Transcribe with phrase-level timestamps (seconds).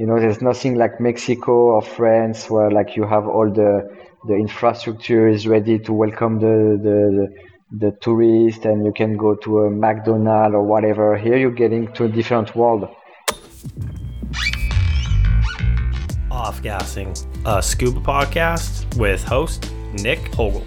[0.00, 3.86] you know, there's nothing like Mexico or France where like you have all the
[4.28, 7.28] the infrastructure is ready to welcome the the
[7.82, 11.18] the tourist and you can go to a McDonald's or whatever.
[11.18, 12.88] Here you're getting to a different world.
[16.30, 17.12] Off Gassing,
[17.44, 19.70] a uh, scuba podcast with host
[20.02, 20.64] Nick Hogel.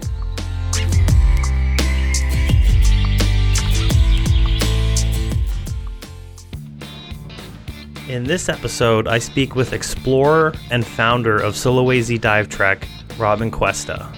[8.14, 12.86] In this episode, I speak with explorer and founder of Sulawesi Dive Trek,
[13.18, 14.08] Robin Cuesta.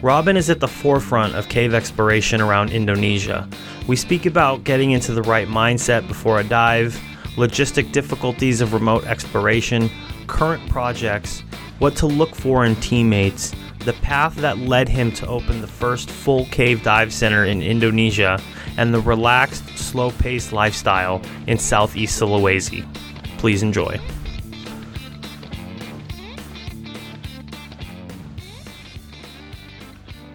[0.00, 3.48] Robin is at the forefront of cave exploration around Indonesia.
[3.88, 6.96] We speak about getting into the right mindset before a dive,
[7.34, 9.90] logistic difficulties of remote exploration,
[10.28, 11.40] current projects,
[11.80, 16.08] what to look for in teammates, the path that led him to open the first
[16.08, 18.40] full cave dive center in Indonesia,
[18.76, 22.86] and the relaxed, slow paced lifestyle in southeast Sulawesi.
[23.42, 23.98] Please enjoy.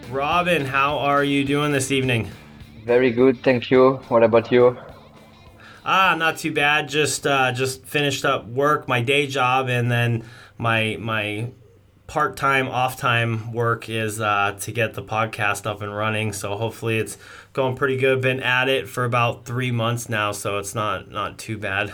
[0.09, 2.29] Robin, how are you doing this evening?
[2.83, 3.93] Very good, thank you.
[4.09, 4.77] What about you?
[5.85, 6.89] Ah, not too bad.
[6.89, 10.25] Just uh, just finished up work, my day job, and then
[10.57, 11.51] my my
[12.07, 16.33] part time off time work is uh, to get the podcast up and running.
[16.33, 17.17] So hopefully it's
[17.53, 18.19] going pretty good.
[18.19, 21.93] Been at it for about three months now, so it's not not too bad.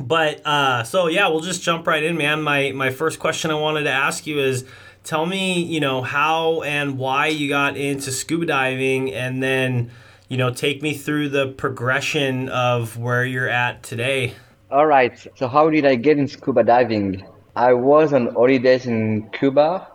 [0.00, 2.42] But uh, so yeah, we'll just jump right in, man.
[2.42, 4.64] My my first question I wanted to ask you is
[5.04, 9.90] tell me, you know, how and why you got into scuba diving and then,
[10.28, 14.34] you know, take me through the progression of where you're at today.
[14.70, 15.18] All right.
[15.36, 17.26] So how did I get in scuba diving?
[17.56, 19.88] I was on holidays in Cuba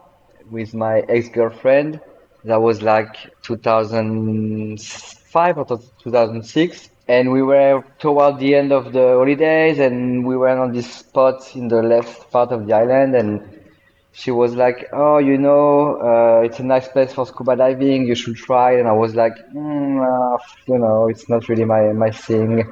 [0.52, 2.02] with my ex-girlfriend.
[2.44, 9.80] That was like 2005 or 2006 and we were toward the end of the holidays
[9.80, 13.42] and we were on this spot in the left part of the island and
[14.12, 18.08] she was like, "Oh, you know, uh, it's a nice place for scuba diving.
[18.08, 20.38] You should try." And I was like, mm, uh,
[20.68, 22.64] "You know, it's not really my my thing."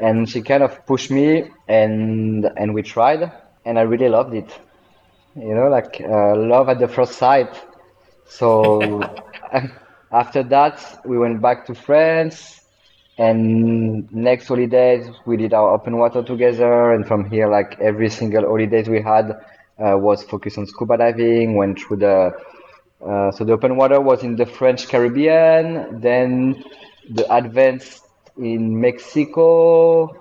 [0.00, 3.30] And she kind of pushed me, and and we tried,
[3.64, 4.50] and I really loved it.
[5.36, 7.50] You know, like uh, love at the first sight.
[8.26, 9.08] So
[10.12, 12.59] after that, we went back to France,
[13.18, 16.92] and next holidays we did our open water together.
[16.92, 19.32] And from here, like every single holidays we had
[19.78, 22.32] uh, was focused on scuba diving, went through the
[23.06, 26.62] uh, so the open water was in the French Caribbean, then
[27.08, 28.04] the advanced
[28.36, 30.14] in Mexico,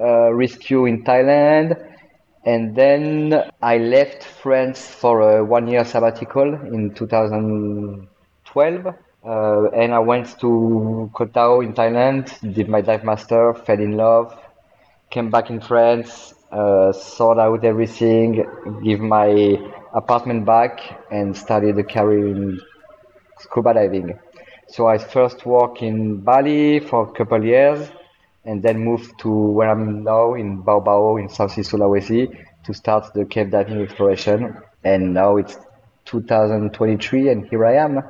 [0.00, 1.76] uh, rescue in Thailand,
[2.46, 8.94] and then I left France for a one year sabbatical in 2012.
[9.24, 13.96] Uh, and I went to Koh Tao in Thailand, did my dive master, fell in
[13.96, 14.38] love,
[15.08, 18.44] came back in France, uh, sort out everything,
[18.84, 19.56] give my
[19.94, 20.80] apartment back,
[21.10, 22.58] and started career
[23.38, 24.18] scuba diving.
[24.68, 27.90] So I first worked in Bali for a couple years,
[28.44, 32.28] and then moved to where I'm now in Bau in Southeast Sulawesi
[32.64, 34.58] to start the cave diving exploration.
[34.84, 35.56] And now it's
[36.04, 38.02] 2023, and here I am.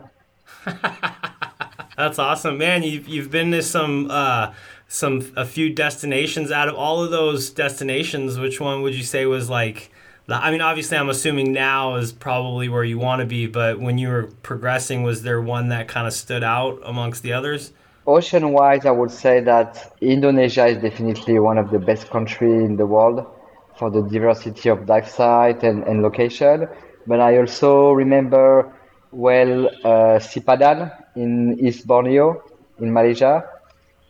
[1.96, 2.82] That's awesome, man.
[2.82, 4.52] You've you've been to some uh,
[4.88, 6.50] some a few destinations.
[6.50, 9.90] Out of all of those destinations, which one would you say was like?
[10.26, 13.46] The, I mean, obviously, I'm assuming now is probably where you want to be.
[13.46, 17.32] But when you were progressing, was there one that kind of stood out amongst the
[17.32, 17.72] others?
[18.06, 22.76] Ocean wise, I would say that Indonesia is definitely one of the best countries in
[22.76, 23.26] the world
[23.78, 26.68] for the diversity of dive site and, and location.
[27.06, 28.72] But I also remember
[29.14, 32.42] well uh, Sipadan in East Borneo
[32.80, 33.44] in Malaysia,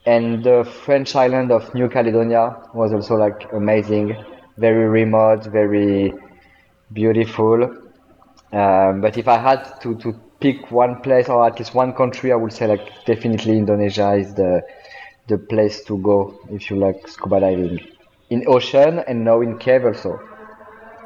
[0.07, 4.17] and the French island of New Caledonia was also like amazing,
[4.57, 6.13] very remote, very
[6.93, 7.65] beautiful.
[8.53, 12.33] Um, but if I had to, to pick one place or at least one country,
[12.33, 14.63] I would say like definitely Indonesia is the
[15.27, 17.81] the place to go if you like scuba diving
[18.31, 20.21] in ocean and now in cave also.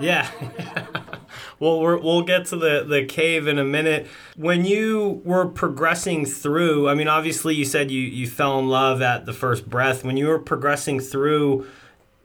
[0.00, 0.28] Yeah.
[1.60, 4.06] well, we will get to the, the cave in a minute.
[4.36, 9.02] When you were progressing through, I mean, obviously you said you, you fell in love
[9.02, 10.04] at the first breath.
[10.04, 11.66] When you were progressing through,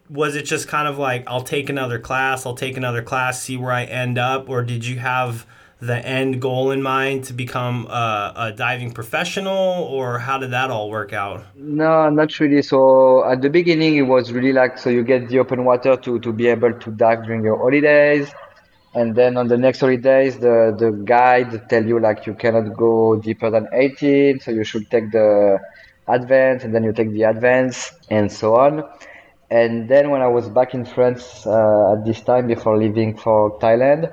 [0.10, 3.58] was it just kind of like, I'll take another class, I'll take another class, see
[3.58, 4.50] where I end up?
[4.50, 5.48] Or did you have
[5.80, 10.72] the end goal in mind to become a, a, diving professional or how did that
[10.72, 14.90] all work out no not really so at the beginning it was really like so
[14.90, 18.32] you get the open water to, to be able to dive during your holidays
[18.96, 23.16] and then on the next holidays the, the guide tell you like you cannot go
[23.18, 25.60] deeper than 18 so you should take the
[26.08, 28.84] advance and then you take the advance and so on
[29.50, 33.60] And then when I was back in France uh, at this time before leaving for
[33.60, 34.12] Thailand,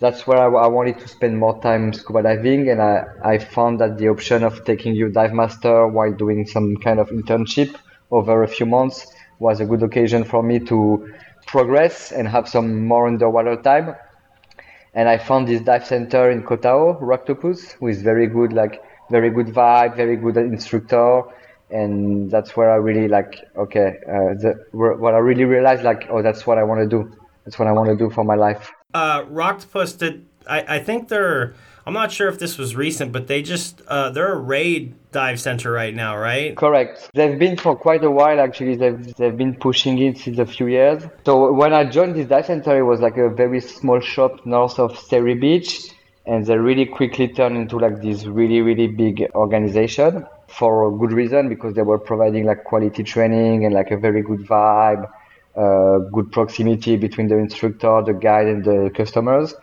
[0.00, 2.68] that's where I, I, wanted to spend more time scuba diving.
[2.70, 6.76] And I, I found that the option of taking your dive master while doing some
[6.78, 7.76] kind of internship
[8.10, 9.06] over a few months
[9.38, 11.08] was a good occasion for me to
[11.46, 13.94] progress and have some more underwater time.
[14.94, 19.30] And I found this dive center in Koh Tao, Roctopus, is very good, like very
[19.30, 21.22] good vibe, very good instructor.
[21.70, 26.22] And that's where I really like, okay, uh, the, what I really realized, like, oh,
[26.22, 27.16] that's what I want to do.
[27.44, 28.72] That's what I want to do for my life.
[28.92, 31.54] Uh, Roctopus did, I, I think they're,
[31.90, 35.40] I'm not sure if this was recent, but they just uh, they're a RAID dive
[35.40, 36.56] center right now, right?
[36.56, 37.10] Correct.
[37.14, 38.76] They've been for quite a while actually.
[38.76, 41.02] They've they've been pushing it since a few years.
[41.26, 44.78] So when I joined this dive center, it was like a very small shop north
[44.78, 45.90] of Sairee Beach,
[46.26, 51.10] and they really quickly turned into like this really really big organization for a good
[51.10, 55.10] reason because they were providing like quality training and like a very good vibe,
[55.56, 59.56] uh, good proximity between the instructor, the guide, and the customers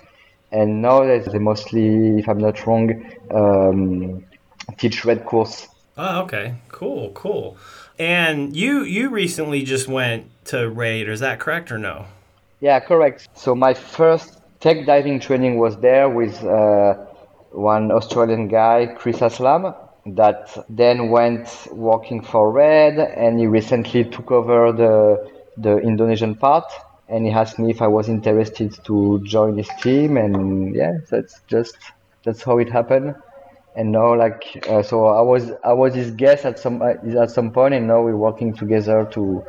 [0.51, 4.23] and now they mostly, if I'm not wrong, um,
[4.77, 5.67] teach red course.
[5.97, 7.57] Oh, okay, cool, cool.
[7.99, 12.05] And you you recently just went to RAID, is that correct or no?
[12.59, 13.27] Yeah, correct.
[13.33, 16.93] So my first tech diving training was there with uh,
[17.51, 24.31] one Australian guy, Chris Aslam, that then went working for Red, and he recently took
[24.31, 26.65] over the the Indonesian part
[27.09, 31.41] and he asked me if I was interested to join his team, and yeah, that's
[31.47, 31.77] just
[32.23, 33.15] that's how it happened.
[33.75, 37.31] And now, like, uh, so I was I was his guest at some uh, at
[37.31, 39.43] some point, and now we're working together to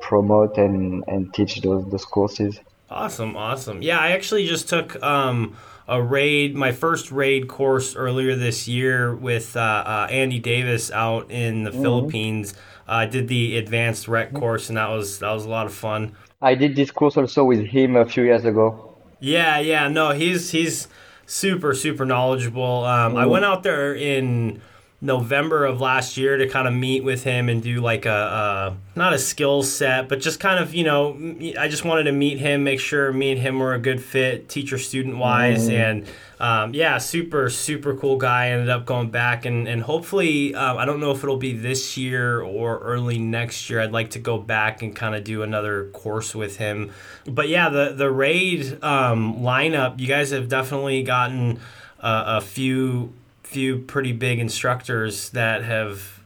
[0.00, 2.60] promote and and teach those those courses.
[2.90, 3.82] Awesome, awesome.
[3.82, 5.56] Yeah, I actually just took um,
[5.88, 11.30] a RAID, my first RAID course earlier this year with uh, uh, Andy Davis out
[11.30, 11.82] in the mm-hmm.
[11.82, 12.54] Philippines.
[12.86, 16.14] I did the advanced rec course, and that was that was a lot of fun.
[16.44, 18.94] I did this course also with him a few years ago.
[19.18, 20.88] Yeah, yeah, no, he's he's
[21.24, 22.84] super super knowledgeable.
[22.84, 23.16] Um.
[23.16, 24.60] I went out there in
[25.00, 28.98] November of last year to kind of meet with him and do like a, a
[28.98, 31.16] not a skill set, but just kind of you know
[31.58, 34.48] I just wanted to meet him, make sure me and him were a good fit,
[34.48, 35.74] teacher student wise, mm.
[35.74, 36.06] and
[36.40, 38.48] um, yeah, super, super cool guy.
[38.48, 41.96] Ended up going back and, and hopefully, um, I don't know if it'll be this
[41.96, 43.80] year or early next year.
[43.80, 46.90] I'd like to go back and kind of do another course with him.
[47.24, 51.60] But yeah, the, the RAID um, lineup, you guys have definitely gotten
[52.00, 53.14] uh, a few,
[53.54, 56.20] few pretty big instructors that have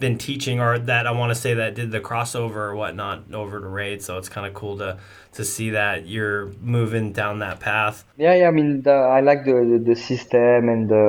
[0.00, 3.60] been teaching or that I want to say that did the crossover or whatnot over
[3.60, 4.02] to RAID.
[4.02, 4.98] So it's kind of cool to
[5.36, 6.46] to see that you're
[6.76, 8.04] moving down that path.
[8.16, 8.48] Yeah, yeah.
[8.48, 11.06] I mean, the, I like the, the, the system and the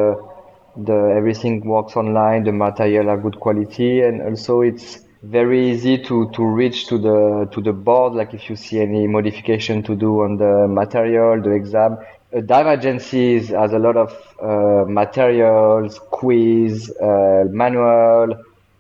[0.90, 2.44] the everything works online.
[2.44, 7.50] The material are good quality, and also it's very easy to to reach to the
[7.54, 8.14] to the board.
[8.14, 11.98] Like if you see any modification to do on the material, the exam.
[12.34, 18.36] A dive agency has a lot of uh, materials, quiz, uh, manual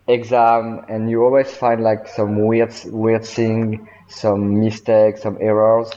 [0.07, 5.89] exam and you always find like some weird weird thing some mistakes some errors.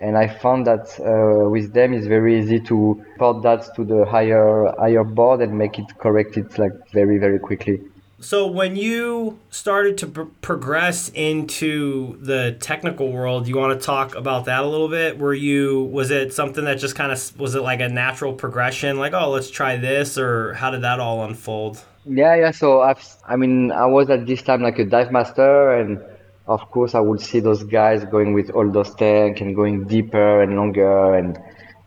[0.00, 4.04] And i found that uh, with them it's very easy to port that to the
[4.04, 7.80] higher higher board and make it correct it like very very quickly
[8.22, 14.14] so when you started to pr- progress into the technical world you want to talk
[14.14, 17.54] about that a little bit were you was it something that just kind of was
[17.54, 21.24] it like a natural progression like oh let's try this or how did that all
[21.24, 22.50] unfold yeah, yeah.
[22.50, 26.02] So I've, I mean, I was at this time like a dive master, and
[26.46, 30.42] of course I would see those guys going with all those tanks and going deeper
[30.42, 31.38] and longer, and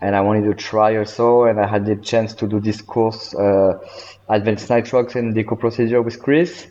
[0.01, 3.33] and I wanted to try also, and I had the chance to do this course,
[3.35, 3.79] uh,
[4.29, 6.67] Advanced Nitrox and Deco Procedure with Chris.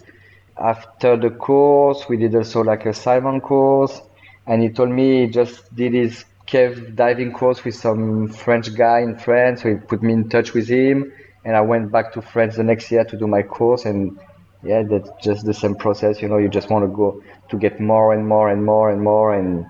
[0.57, 4.01] After the course, we did also like a side mount course,
[4.47, 9.01] and he told me he just did his cave diving course with some French guy
[9.01, 11.13] in France, so he put me in touch with him
[11.45, 14.19] and I went back to France the next year to do my course and
[14.63, 17.81] yeah that's just the same process you know you just want to go to get
[17.81, 19.67] more and more and more and more and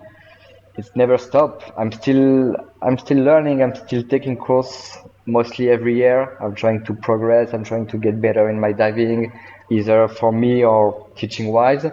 [0.77, 1.63] it's never stop.
[1.77, 3.63] I'm still I'm still learning.
[3.63, 6.37] I'm still taking course mostly every year.
[6.41, 7.55] I'm trying to progress.
[7.55, 9.33] I'm trying to get better in my diving
[9.71, 11.87] either for me or teaching wise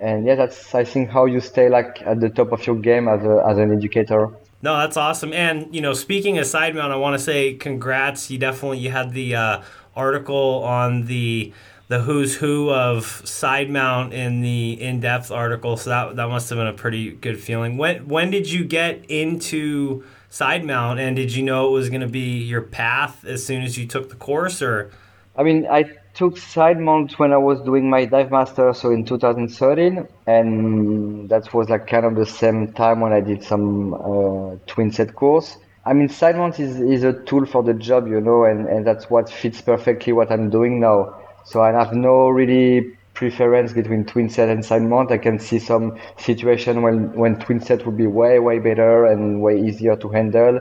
[0.00, 3.08] and yeah that's I think how you stay like at the top of your game
[3.08, 4.30] as a as an educator.
[4.62, 5.32] No, that's awesome.
[5.32, 8.30] And you know, speaking of side mount, I want to say congrats.
[8.30, 9.62] You definitely you had the uh,
[9.94, 11.52] article on the
[11.88, 15.76] the who's who of side mount in the in depth article.
[15.76, 17.76] So that that must have been a pretty good feeling.
[17.76, 22.00] When when did you get into side mount, and did you know it was going
[22.00, 24.90] to be your path as soon as you took the course, or?
[25.36, 29.04] I mean, I took side mount when I was doing my dive master, so in
[29.04, 34.56] 2013, and that was like kind of the same time when I did some uh,
[34.66, 35.58] twin set course.
[35.86, 39.10] I mean, Sidemount is, is a tool for the job, you know, and, and that's
[39.10, 41.20] what fits perfectly what I'm doing now.
[41.44, 45.10] So I have no really preference between twin set and Sidemount.
[45.10, 49.40] I can see some situation when, when twin set would be way, way better and
[49.40, 50.60] way easier to handle.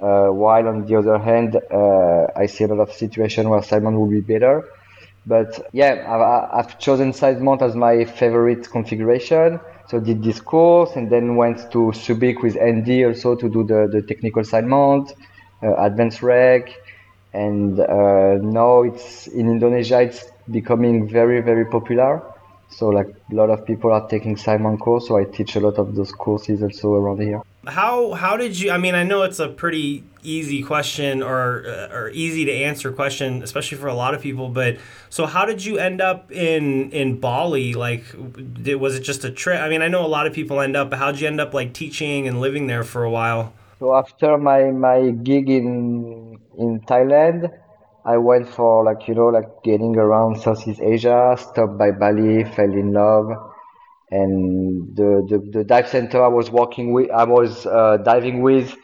[0.00, 3.98] Uh, while on the other hand, uh, I see a lot of situation where Sidemount
[3.98, 4.68] would be better.
[5.26, 9.58] But yeah, I've, chosen Sidemount as my favorite configuration.
[9.88, 13.88] So did this course and then went to Subic with Andy also to do the,
[13.90, 15.12] the technical side mount,
[15.62, 16.68] uh, advanced rec.
[17.34, 22.22] And uh, now it's in Indonesia, it's becoming very, very popular.
[22.68, 25.08] So like a lot of people are taking side mount course.
[25.08, 27.42] So I teach a lot of those courses also around here.
[27.66, 28.70] How how did you?
[28.70, 32.92] I mean, I know it's a pretty easy question or uh, or easy to answer
[32.92, 34.48] question, especially for a lot of people.
[34.48, 34.76] But
[35.08, 37.72] so, how did you end up in in Bali?
[37.72, 38.04] Like,
[38.62, 39.60] did, was it just a trip?
[39.60, 40.90] I mean, I know a lot of people end up.
[40.90, 43.52] But how did you end up like teaching and living there for a while?
[43.78, 47.50] So after my my gig in in Thailand,
[48.04, 51.36] I went for like you know like getting around Southeast Asia.
[51.38, 53.28] Stopped by Bali, fell in love
[54.10, 58.74] and the, the, the dive center I was working with, I was uh, diving with,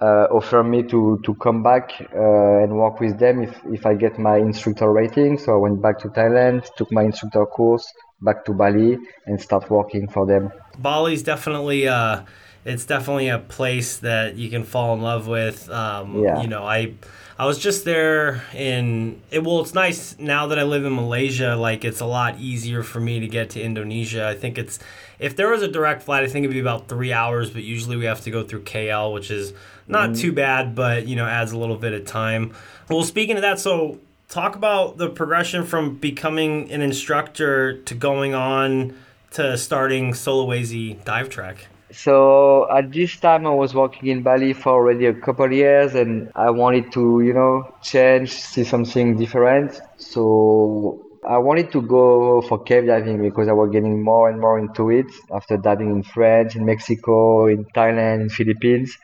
[0.00, 3.94] uh, offered me to, to come back uh, and work with them if, if I
[3.94, 5.38] get my instructor rating.
[5.38, 7.86] So I went back to Thailand, took my instructor course,
[8.22, 10.50] back to Bali, and start working for them.
[10.78, 12.22] Bali's definitely uh,
[12.64, 15.70] it's definitely a place that you can fall in love with.
[15.70, 16.42] Um, yeah.
[16.42, 16.94] You know, I
[17.38, 21.56] I was just there in it, well, it's nice now that I live in Malaysia.
[21.56, 24.26] Like it's a lot easier for me to get to Indonesia.
[24.26, 24.78] I think it's
[25.18, 27.48] if there was a direct flight, I think it'd be about three hours.
[27.48, 29.54] But usually we have to go through KL, which is
[29.88, 30.18] not mm.
[30.18, 32.52] too bad, but you know adds a little bit of time.
[32.90, 38.34] Well, speaking of that, so talk about the progression from becoming an instructor to going
[38.34, 38.94] on
[39.30, 41.68] to starting Sulawesi Dive Trek.
[41.92, 46.30] So at this time, I was working in Bali for already a couple years, and
[46.36, 49.80] I wanted to, you know, change, see something different.
[49.96, 54.58] So I wanted to go for cave diving because I was getting more and more
[54.58, 58.96] into it after diving in France, in Mexico, in Thailand, in Philippines.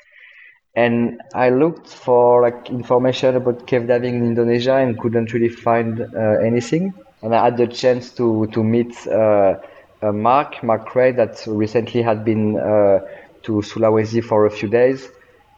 [0.74, 6.00] And I looked for like information about cave diving in Indonesia and couldn't really find
[6.00, 6.92] uh, anything.
[7.22, 8.92] And I had the chance to to meet.
[9.06, 9.56] Uh,
[10.02, 13.00] Mark, Mark Cray, that recently had been uh,
[13.42, 15.08] to Sulawesi for a few days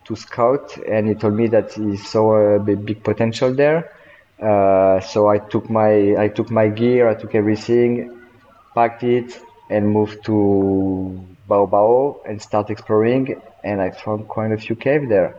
[0.04, 3.92] to scout, and he told me that he saw a big, potential there.
[4.40, 8.16] Uh, so I took my I took my gear, I took everything,
[8.74, 9.40] packed it,
[9.70, 13.40] and moved to Baubau and start exploring.
[13.64, 15.34] And I found quite a few caves there.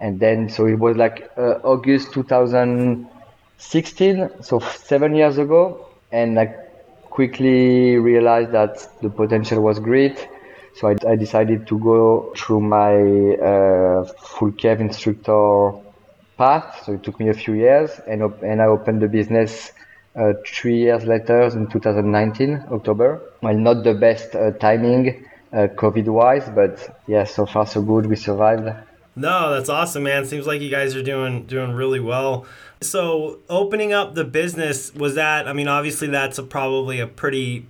[0.00, 6.69] And then so it was like uh, August 2016, so seven years ago, and like
[7.20, 10.16] quickly realized that the potential was great.
[10.76, 12.94] So I, I decided to go through my
[13.50, 15.72] uh, full cave instructor
[16.38, 16.82] path.
[16.84, 19.72] So it took me a few years, and op- and I opened the business
[20.16, 23.20] uh, three years later in 2019 October.
[23.42, 26.74] Well, not the best uh, timing, uh, COVID wise, but
[27.06, 28.06] yeah, so far so good.
[28.06, 28.68] We survived.
[29.16, 30.24] No, that's awesome, man.
[30.24, 32.46] Seems like you guys are doing doing really well.
[32.82, 37.66] So opening up the business was that I mean obviously that's a, probably a pretty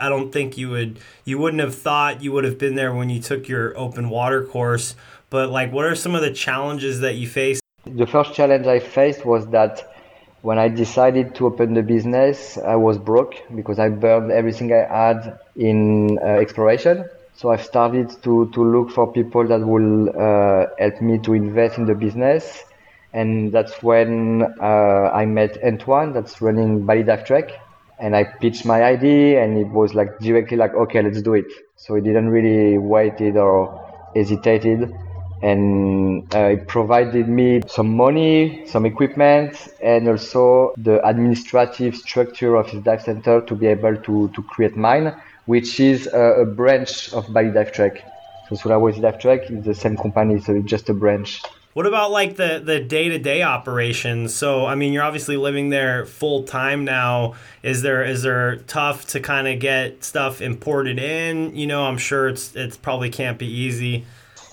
[0.00, 3.10] I don't think you would you wouldn't have thought you would have been there when
[3.10, 4.94] you took your open water course
[5.30, 8.78] but like what are some of the challenges that you faced The first challenge I
[8.78, 9.92] faced was that
[10.42, 14.86] when I decided to open the business I was broke because I burned everything I
[14.86, 20.66] had in uh, exploration so I've started to to look for people that will uh,
[20.78, 22.64] help me to invest in the business.
[23.14, 27.50] And that's when uh, I met Antoine, that's running Bali Dive Trek,
[27.98, 31.44] and I pitched my idea, and it was like directly like, okay, let's do it.
[31.76, 34.94] So he didn't really waited or hesitated,
[35.42, 42.70] and uh, it provided me some money, some equipment, and also the administrative structure of
[42.70, 45.14] his dive center to be able to to create mine,
[45.46, 48.04] which is a, a branch of Bali Dive Trek.
[48.48, 51.42] So Sulawesi Dive Trek is the same company, so it's just a branch.
[51.74, 54.34] What about like the the day to day operations?
[54.34, 57.34] So I mean, you're obviously living there full time now.
[57.62, 61.56] Is there is there tough to kind of get stuff imported in?
[61.56, 64.04] You know, I'm sure it's it's probably can't be easy.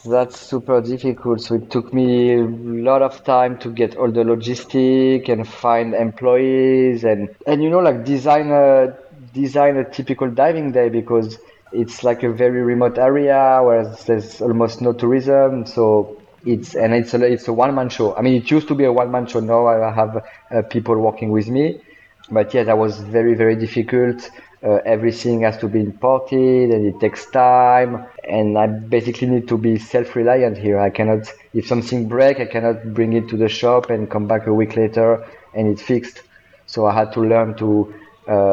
[0.06, 1.42] That's super difficult.
[1.42, 5.94] So it took me a lot of time to get all the logistic and find
[5.94, 8.96] employees and and you know like design a
[9.34, 11.38] design a typical diving day because
[11.72, 15.66] it's like a very remote area where there's almost no tourism.
[15.66, 18.16] So it's and it's a it's a one man show.
[18.16, 19.40] I mean, it used to be a one man show.
[19.40, 21.82] Now I have uh, people working with me,
[22.32, 24.30] But yeah, that was very, very difficult.
[24.62, 28.06] Uh, everything has to be imported and it takes time.
[28.28, 30.80] And I basically need to be self-reliant here.
[30.80, 34.48] I cannot, if something break, I cannot bring it to the shop and come back
[34.48, 36.22] a week later and it's fixed.
[36.68, 37.94] So I had to learn to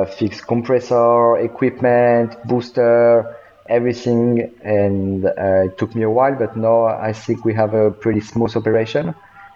[0.06, 3.36] fix compressor, equipment, booster,
[3.68, 4.52] everything.
[4.62, 8.20] And uh, it took me a while, but now I think we have a pretty
[8.20, 9.14] smooth operation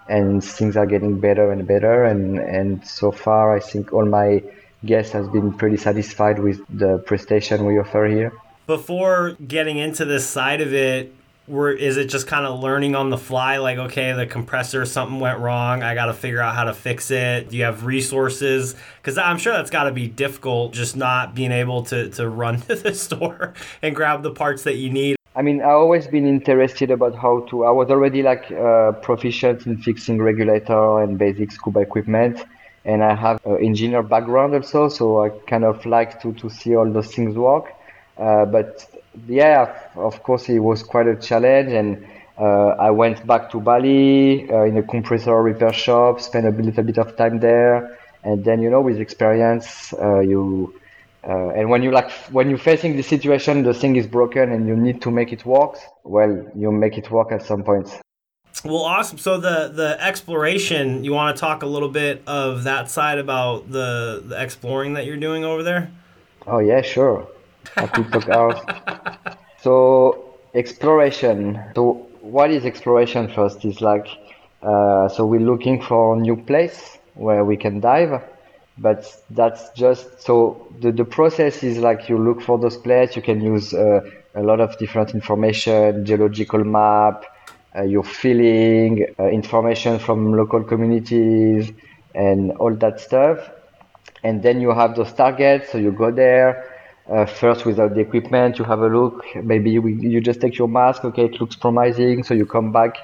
[0.08, 2.04] and things are getting better and better.
[2.04, 4.42] And, and so far, I think all my
[4.84, 8.32] guests has been pretty satisfied with the prestation we offer here.
[8.66, 11.14] Before getting into this side of it,
[11.50, 15.18] were is it just kind of learning on the fly like okay the compressor something
[15.18, 18.76] went wrong i got to figure out how to fix it do you have resources
[19.02, 22.60] because i'm sure that's got to be difficult just not being able to, to run
[22.62, 23.52] to the store
[23.82, 27.46] and grab the parts that you need I mean, I've always been interested about how
[27.50, 27.64] to.
[27.64, 32.44] I was already like uh, proficient in fixing regulator and basic scuba equipment,
[32.84, 36.74] and I have an engineer background also, so I kind of like to, to see
[36.74, 37.72] all those things work.
[38.18, 38.89] Uh, but
[39.26, 42.06] yeah, of course, it was quite a challenge, and
[42.38, 46.84] uh, I went back to Bali uh, in a compressor repair shop, spent a little
[46.84, 50.74] bit of time there, and then you know, with experience, uh, you
[51.22, 54.66] uh, and when you like when you're facing the situation, the thing is broken and
[54.66, 55.76] you need to make it work.
[56.04, 57.88] Well, you make it work at some point.
[58.64, 59.18] Well, awesome.
[59.18, 63.70] So the the exploration, you want to talk a little bit of that side about
[63.70, 65.90] the the exploring that you're doing over there?
[66.46, 67.28] Oh yeah, sure.
[67.76, 68.58] Talk out.
[69.62, 71.60] So exploration.
[71.74, 73.64] So what is exploration first?
[73.64, 74.08] Is like
[74.62, 78.22] uh, so we're looking for a new place where we can dive
[78.78, 83.22] but that's just so the, the process is like you look for those places you
[83.22, 84.00] can use uh,
[84.34, 87.24] a lot of different information geological map
[87.76, 91.72] uh, your feeling uh, information from local communities
[92.14, 93.50] and all that stuff
[94.24, 96.69] and then you have those targets so you go there
[97.10, 99.24] uh, first without the equipment you have a look.
[99.36, 101.04] Maybe you, you just take your mask.
[101.04, 102.22] Okay it looks promising.
[102.24, 102.96] So you come back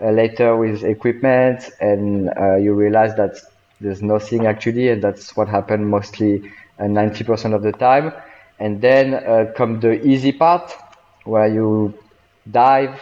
[0.00, 3.36] uh, later with equipment and uh, you realize that
[3.80, 8.12] there's nothing actually, and that's what happened mostly uh, 90% of the time.
[8.58, 10.72] And then uh, come the easy part
[11.24, 11.94] where you
[12.50, 13.00] dive,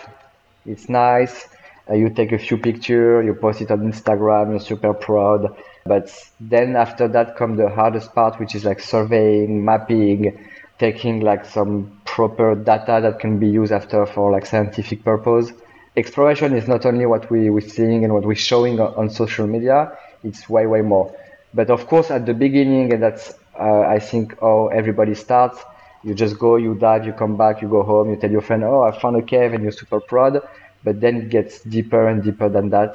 [0.66, 1.48] it's nice,
[1.88, 5.56] uh, you take a few pictures, you post it on Instagram, you're super proud.
[5.86, 10.38] But then after that come the hardest part, which is like surveying, mapping,
[10.78, 15.52] taking like some proper data that can be used after for like scientific purpose.
[15.96, 19.46] Exploration is not only what we, we're seeing and what we're showing on, on social
[19.46, 21.14] media, it's way way more.
[21.54, 25.62] But of course, at the beginning, and that's uh, I think how everybody starts.
[26.04, 28.62] You just go, you dive, you come back, you go home, you tell your friend,
[28.64, 30.40] "Oh, I found a cave," and you're super proud.
[30.84, 32.92] But then it gets deeper and deeper than that,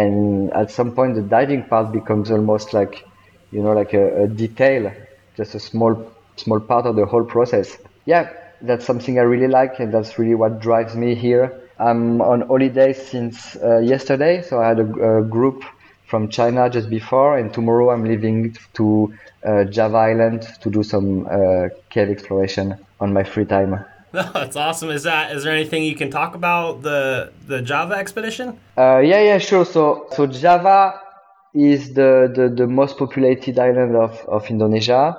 [0.00, 3.04] and at some point, the diving part becomes almost like,
[3.52, 4.92] you know, like a, a detail,
[5.36, 5.94] just a small
[6.36, 7.76] small part of the whole process.
[8.06, 8.30] Yeah,
[8.62, 11.60] that's something I really like, and that's really what drives me here.
[11.78, 15.64] I'm on holiday since uh, yesterday, so I had a, a group
[16.06, 19.12] from China just before, and tomorrow I'm leaving to
[19.46, 23.84] uh, Java Island to do some uh, cave exploration on my free time.
[24.34, 24.90] that's awesome.
[24.90, 28.58] Is that is there anything you can talk about the the Java expedition?
[28.76, 29.64] Uh, yeah, yeah, sure.
[29.64, 31.00] So so Java
[31.54, 35.16] is the, the, the most populated island of, of Indonesia.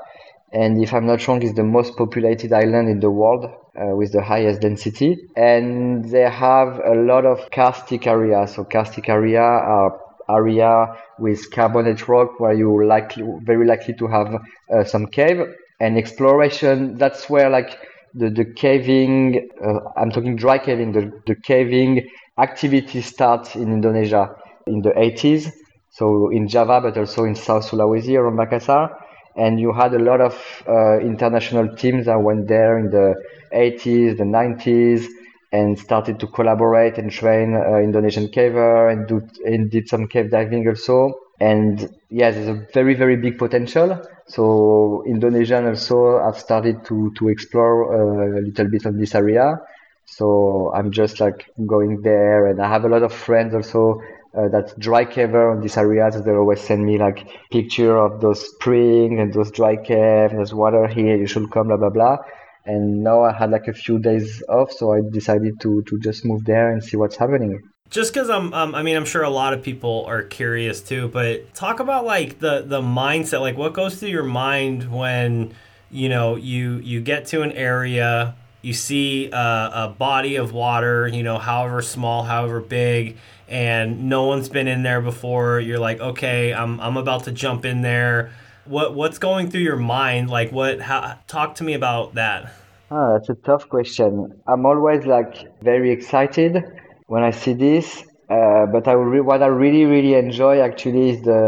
[0.51, 4.13] And if I'm not wrong, is the most populated island in the world uh, with
[4.13, 5.17] the highest density.
[5.35, 8.55] And they have a lot of karstic areas.
[8.55, 9.99] So karstic area are
[10.29, 14.35] area with carbonate rock where you're likely, very likely to have
[14.71, 15.41] uh, some cave
[15.79, 16.97] and exploration.
[16.97, 17.77] That's where like
[18.13, 24.35] the, the caving, uh, I'm talking dry caving, the, the caving activity starts in Indonesia
[24.67, 25.51] in the 80s.
[25.89, 28.95] So in Java, but also in South Sulawesi around Makassar.
[29.35, 30.35] And you had a lot of
[30.67, 33.15] uh, international teams that went there in the
[33.51, 35.07] 80s, the 90s,
[35.51, 40.29] and started to collaborate and train uh, Indonesian caver and do and did some cave
[40.31, 41.13] diving also.
[41.39, 44.01] And yeah, there's a very very big potential.
[44.27, 49.59] So Indonesian also have started to to explore uh, a little bit on this area.
[50.05, 54.01] So I'm just like going there, and I have a lot of friends also
[54.35, 56.11] uh, that dry caver on this area.
[56.11, 60.31] So they always send me like picture of those spring and those dry cave.
[60.31, 61.15] There's water here.
[61.15, 61.67] You should come.
[61.67, 62.17] Blah blah blah
[62.65, 66.25] and now I had like a few days off, so I decided to to just
[66.25, 67.61] move there and see what's happening.
[67.89, 71.07] Just because I'm, um, I mean, I'm sure a lot of people are curious too.
[71.07, 75.53] But talk about like the the mindset, like what goes through your mind when
[75.89, 81.07] you know you you get to an area, you see a, a body of water,
[81.07, 85.59] you know, however small, however big, and no one's been in there before.
[85.59, 88.31] You're like, okay, I'm I'm about to jump in there
[88.69, 90.29] what what's going through your mind?
[90.29, 90.79] Like what?
[90.79, 92.53] How, talk to me about that.
[92.91, 94.39] Ah, that's a tough question.
[94.47, 96.63] I'm always like very excited
[97.09, 101.21] when I see this, uh, but I re- what I really really enjoy actually is
[101.23, 101.43] the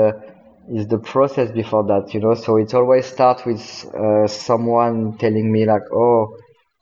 [0.78, 2.14] is the process before that.
[2.14, 3.62] You know, so it always starts with
[3.94, 6.38] uh, someone telling me like, oh,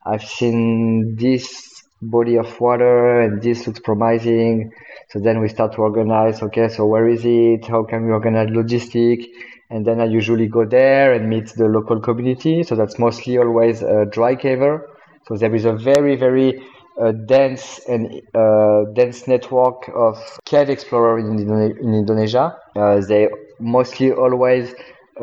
[0.05, 4.71] I've seen this body of water and this looks promising.
[5.09, 7.65] So then we start to organize, okay, so where is it?
[7.67, 9.25] How can we organize logistic?
[9.69, 12.63] And then I usually go there and meet the local community.
[12.63, 14.81] So that's mostly always a dry caver.
[15.27, 16.63] So there is a very, very
[16.99, 22.57] uh, dense and uh, dense network of cave explorers in, in Indonesia.
[22.75, 24.73] Uh, they mostly always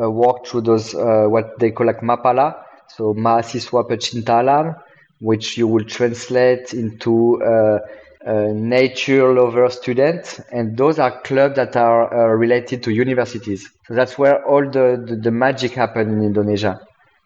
[0.01, 2.55] uh, walk through those, uh, what they call like mapala.
[2.87, 4.75] So mahasiswa pecinta alam
[5.19, 7.79] which you will translate into uh,
[8.25, 10.39] uh, nature lover students.
[10.51, 13.67] And those are clubs that are related to universities.
[13.87, 16.79] So that's where all the, the, the magic happens in Indonesia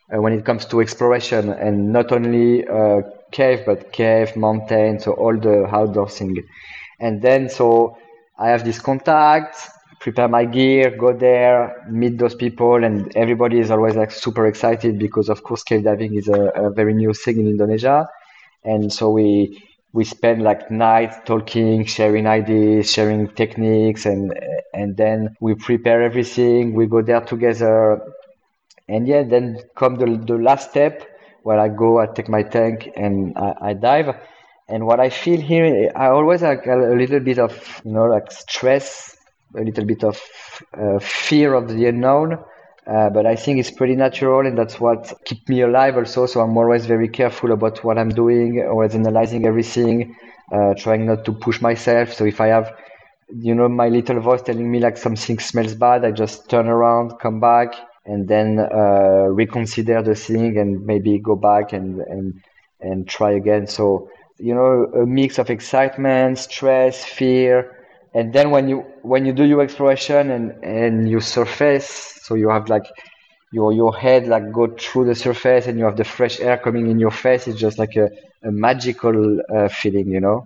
[0.08, 2.66] when it comes to exploration and not only
[3.32, 6.36] cave, but cave, mountain, so all the outdoor thing.
[7.00, 7.98] And then, so
[8.38, 9.58] I have this contact,
[10.00, 15.00] prepare my gear, go there, meet those people, and everybody is always like super excited
[15.00, 18.08] because of course cave diving is a, a very new thing in Indonesia,
[18.64, 19.62] and so we
[19.94, 24.34] we spend like nights talking, sharing ideas, sharing techniques, and
[24.74, 26.74] and then we prepare everything.
[26.74, 28.02] We go there together,
[28.88, 31.11] and yeah, then come the the last step
[31.44, 34.16] where I go, I take my tank and I, I dive.
[34.68, 38.06] And what I feel here, I always like a, a little bit of you know
[38.06, 39.18] like stress
[39.58, 40.20] a little bit of
[40.78, 42.38] uh, fear of the unknown.
[42.88, 46.26] Uh, but I think it's pretty natural, and that's what keeps me alive also.
[46.26, 50.16] So I'm always very careful about what I'm doing, always analyzing everything,
[50.52, 52.12] uh, trying not to push myself.
[52.14, 52.74] So if I have,
[53.34, 57.20] you know, my little voice telling me like something smells bad, I just turn around,
[57.20, 57.74] come back,
[58.06, 62.34] and then uh, reconsider the thing, and maybe go back and and
[62.80, 63.68] and try again.
[63.68, 67.78] So you know, a mix of excitement, stress, fear
[68.14, 72.50] and then when you when you do your exploration and and you surface so you
[72.50, 72.86] have like
[73.52, 76.90] your your head like go through the surface and you have the fresh air coming
[76.90, 78.08] in your face it's just like a,
[78.44, 80.46] a magical uh, feeling you know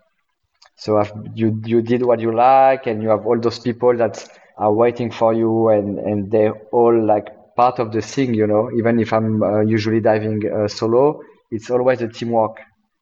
[0.75, 1.01] so
[1.35, 5.11] you you did what you like and you have all those people that are waiting
[5.11, 9.13] for you and and they're all like part of the thing you know even if
[9.13, 11.19] i'm uh, usually diving uh, solo
[11.51, 12.57] it's always a teamwork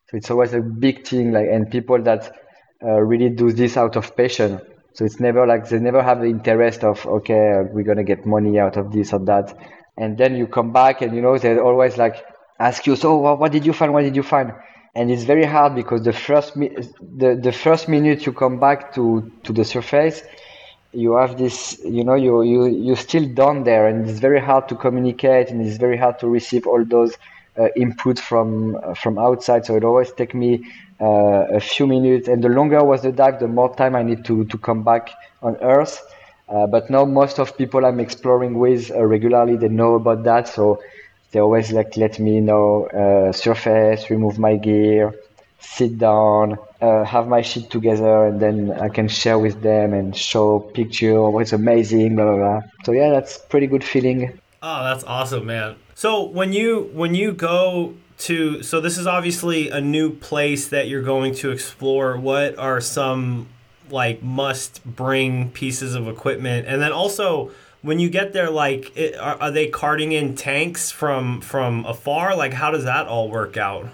[0.09, 2.31] so it's always a big thing like and people that
[2.83, 4.59] uh, really do this out of passion.
[4.93, 8.59] So it's never like they never have the interest of okay, we're gonna get money
[8.59, 9.55] out of this or that.
[9.97, 12.23] And then you come back and you know they always like
[12.59, 13.93] ask you, so what, what did you find?
[13.93, 14.51] What did you find?
[14.95, 16.75] And it's very hard because the first mi-
[17.17, 20.21] the the first minute you come back to to the surface,
[20.93, 24.67] you have this you know you you you're still down there and it's very hard
[24.69, 27.15] to communicate and it's very hard to receive all those
[27.59, 30.63] uh, input from uh, from outside so it always take me
[31.01, 34.23] uh, a few minutes, and the longer was the dive, the more time I need
[34.25, 35.09] to, to come back
[35.41, 36.01] on Earth.
[36.47, 40.47] Uh, but now most of people I'm exploring with uh, regularly, they know about that,
[40.47, 40.79] so
[41.31, 45.13] they always like let me know uh, surface, remove my gear,
[45.63, 50.15] sit down, uh, have my shit together, and then I can share with them and
[50.15, 51.17] show picture.
[51.17, 52.61] Oh, it's amazing, blah blah blah.
[52.85, 54.39] So yeah, that's pretty good feeling.
[54.61, 55.75] Oh, that's awesome, man.
[55.95, 60.87] So when you when you go to so this is obviously a new place that
[60.87, 63.47] you're going to explore what are some
[63.89, 69.15] like must bring pieces of equipment and then also when you get there like it,
[69.17, 73.57] are, are they carting in tanks from from afar like how does that all work
[73.57, 73.87] out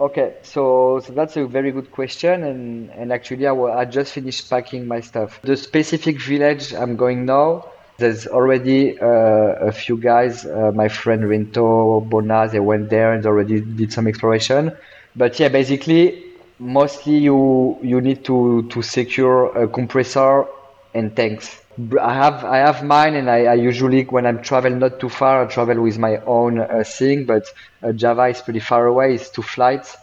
[0.00, 4.50] okay so so that's a very good question and and actually I, I just finished
[4.50, 7.64] packing my stuff the specific village i'm going now
[7.98, 13.24] there's already uh, a few guys, uh, my friend Rinto, Bona, they went there and
[13.24, 14.72] already did some exploration.
[15.14, 16.24] But yeah, basically,
[16.58, 20.46] mostly you you need to to secure a compressor
[20.94, 21.60] and tanks.
[22.00, 25.42] I have I have mine, and I, I usually when I'm travel not too far,
[25.44, 27.24] I travel with my own uh, thing.
[27.26, 27.44] But
[27.82, 29.96] uh, Java is pretty far away; it's two flights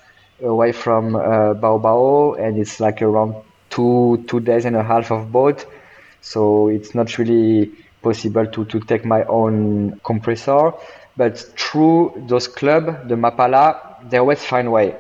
[0.44, 3.36] away from uh, Bao and it's like around
[3.70, 5.66] two two days and a half of boat.
[6.22, 10.74] So it's not really possible to, to take my own compressor.
[11.18, 14.96] But through those clubs, the Mapala, they always find way.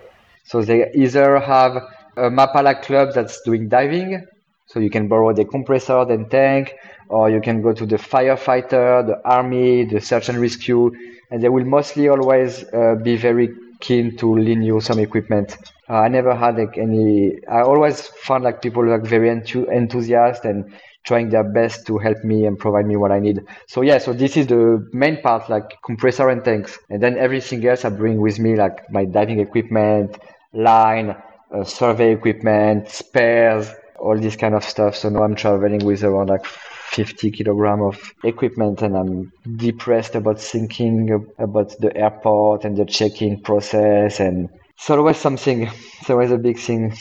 [0.45, 1.75] So they either have
[2.17, 4.25] a Mapala club that's doing diving,
[4.71, 6.73] so you can borrow the compressor, then tank,
[7.09, 10.91] or you can go to the firefighter, the army, the search and rescue,
[11.29, 15.57] and they will mostly always uh, be very keen to lend you some equipment.
[15.89, 17.33] Uh, I never had like any.
[17.49, 22.23] I always found like people like very enth- enthusiastic and trying their best to help
[22.23, 23.41] me and provide me what I need.
[23.67, 27.65] So yeah, so this is the main part, like compressor and tanks, and then everything
[27.67, 30.17] else I bring with me, like my diving equipment,
[30.53, 31.15] line,
[31.53, 34.95] uh, survey equipment, spares, all this kind of stuff.
[34.95, 40.41] So now I'm traveling with around like 50 kilogram of equipment and I'm depressed about
[40.41, 44.49] thinking about the airport and the check-in process and
[44.81, 45.69] it's always something.
[45.99, 46.97] It's always a big thing.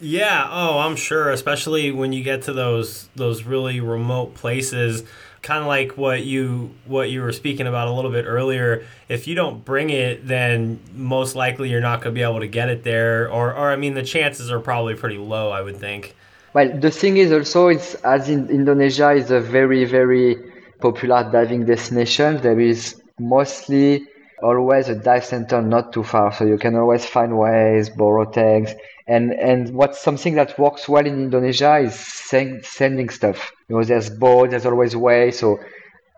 [0.00, 5.04] Yeah, oh, I'm sure, especially when you get to those those really remote places,
[5.42, 8.84] kind of like what you what you were speaking about a little bit earlier.
[9.08, 12.48] If you don't bring it, then most likely you're not going to be able to
[12.48, 15.76] get it there or or I mean the chances are probably pretty low, I would
[15.76, 16.16] think.
[16.54, 20.36] Well, the thing is also it's as in Indonesia is a very very
[20.80, 22.38] popular diving destination.
[22.42, 24.06] There is mostly
[24.42, 28.74] always a dive center not too far, so you can always find ways, borrow tanks
[29.08, 33.50] and and what's something that works well in Indonesia is send, sending stuff.
[33.68, 35.30] You know, there's boat, there's always way.
[35.30, 35.58] So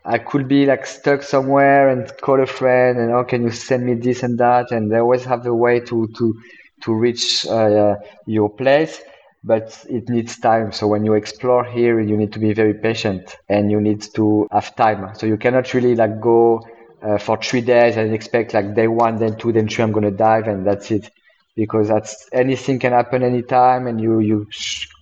[0.05, 3.87] I could be like stuck somewhere and call a friend and oh, can you send
[3.87, 4.70] me this and that?
[4.73, 6.35] And they always have a way to to
[6.83, 7.94] to reach uh,
[8.27, 9.01] your place.
[9.44, 10.72] But it needs time.
[10.72, 14.48] So when you explore here, you need to be very patient and you need to
[14.50, 15.14] have time.
[15.14, 16.66] So you cannot really like go
[17.02, 20.04] uh, for three days and expect like day one, then two, then three, I'm going
[20.04, 21.11] to dive and that's it
[21.57, 24.46] because that's anything can happen anytime and you you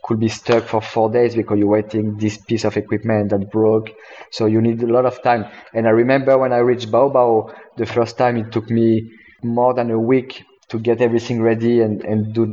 [0.05, 3.91] could be stuck for four days because you're waiting this piece of equipment that broke
[4.31, 7.87] so you need a lot of time and i remember when i reached bao the
[7.87, 9.11] first time it took me
[9.43, 12.45] more than a week to get everything ready and, and do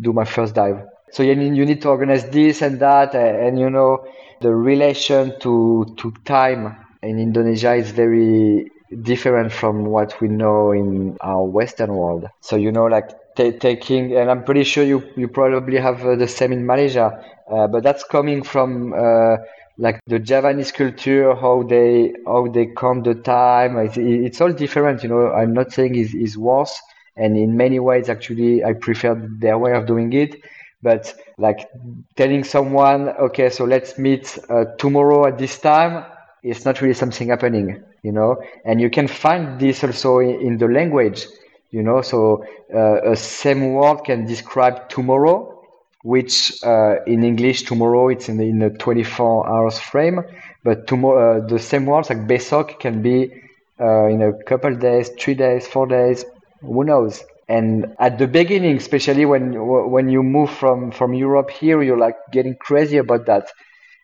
[0.00, 3.36] do my first dive so you need, you need to organize this and that and,
[3.46, 4.04] and you know
[4.40, 8.70] the relation to to time in indonesia is very
[9.02, 14.16] different from what we know in our western world so you know like t- taking,
[14.16, 17.82] and I'm pretty sure you you probably have uh, the same in Malaysia, uh, but
[17.82, 19.36] that's coming from uh,
[19.76, 23.76] like the Javanese culture, how they how they count the time.
[23.76, 25.32] It's, it's all different, you know.
[25.32, 26.80] I'm not saying is worse,
[27.16, 30.36] and in many ways, actually, I prefer their way of doing it.
[30.82, 31.68] But like
[32.16, 36.04] telling someone, okay, so let's meet uh, tomorrow at this time,
[36.42, 38.40] it's not really something happening, you know.
[38.64, 41.26] And you can find this also in, in the language
[41.70, 45.36] you know so uh, a same word can describe tomorrow
[46.02, 50.20] which uh, in english tomorrow it's in, in a 24 hours frame
[50.62, 53.32] but tomorrow uh, the same words like besok can be
[53.80, 56.24] uh, in a couple days three days four days
[56.60, 59.54] who knows and at the beginning especially when
[59.90, 63.48] when you move from from europe here you're like getting crazy about that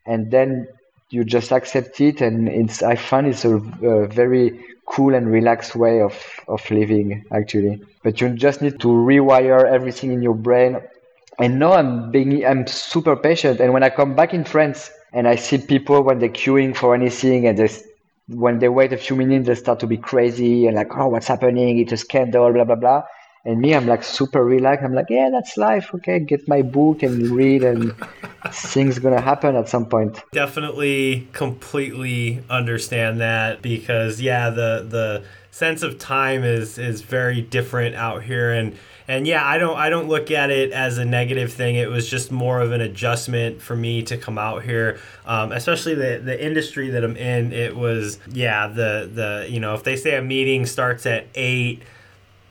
[0.07, 0.67] and then
[1.11, 5.75] you just accept it and it's i find it's a, a very cool and relaxed
[5.75, 6.15] way of,
[6.49, 7.81] of living actually.
[8.03, 10.81] But you just need to rewire everything in your brain.
[11.39, 13.61] And now I'm being I'm super patient.
[13.61, 16.95] And when I come back in France and I see people when they're queuing for
[16.95, 17.69] anything and they
[18.29, 21.27] when they wait a few minutes they start to be crazy and like, oh what's
[21.27, 21.79] happening?
[21.79, 23.03] It's a scandal, blah blah blah.
[23.45, 24.85] And me, I'm like super relaxed.
[24.85, 25.93] I'm like, yeah, that's life.
[25.95, 27.93] Okay, get my book and read, and
[28.53, 30.23] things gonna happen at some point.
[30.31, 37.97] Definitely, completely understand that because yeah, the the sense of time is is very different
[37.97, 38.77] out here, and
[39.09, 41.75] and yeah, I don't I don't look at it as a negative thing.
[41.75, 45.95] It was just more of an adjustment for me to come out here, um, especially
[45.95, 47.53] the the industry that I'm in.
[47.53, 51.83] It was yeah, the the you know if they say a meeting starts at eight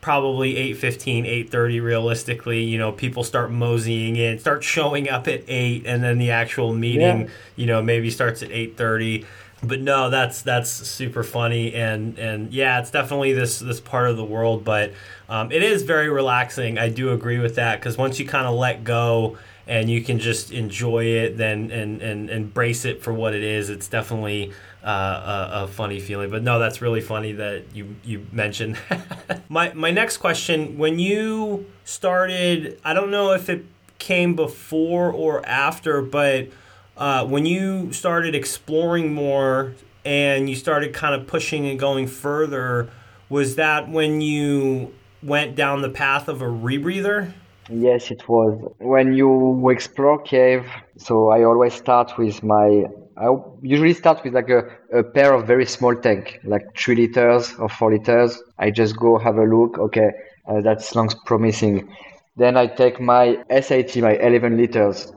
[0.02, 5.86] probably 8.15 8.30 realistically you know people start moseying in start showing up at 8
[5.86, 7.28] and then the actual meeting yeah.
[7.56, 9.26] you know maybe starts at 8.30
[9.64, 14.18] but no that's that's super funny and and yeah it's definitely this this part of
[14.18, 14.92] the world but
[15.30, 18.56] um, it is very relaxing i do agree with that because once you kind of
[18.56, 19.38] let go
[19.68, 23.70] and you can just enjoy it then and and embrace it for what it is
[23.70, 24.52] it's definitely
[24.84, 26.30] uh, a, funny feeling.
[26.30, 28.78] But no, that's really funny that you you mentioned.
[29.50, 33.66] my my next question: When you started, I don't know if it
[34.00, 36.50] came before or after, but
[36.98, 42.90] uh, when you started exploring more and you started kind of pushing and going further,
[43.30, 47.34] was that when you went down the path of a rebreather?
[47.70, 48.74] Yes, it was.
[48.80, 50.66] When you explore cave,
[50.98, 52.86] so I always start with my
[53.18, 53.28] I
[53.62, 57.70] usually start with like a, a pair of very small tank, like three liters or
[57.70, 58.42] four liters.
[58.58, 59.78] I just go have a look.
[59.78, 60.12] Okay,
[60.48, 61.94] uh, that sounds promising.
[62.38, 65.12] Then I take my SAT, my 11 liters,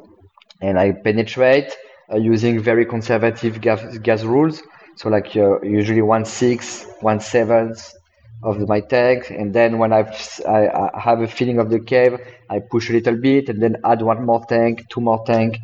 [0.61, 1.73] and I penetrate
[2.13, 4.63] uh, using very conservative gas, gas rules.
[4.97, 7.95] So like uh, usually one six, one seventh,
[8.45, 9.31] of my tank.
[9.31, 10.13] And then when I've,
[10.47, 12.19] I, I have a feeling of the cave,
[12.51, 15.57] I push a little bit and then add one more tank, two more tank.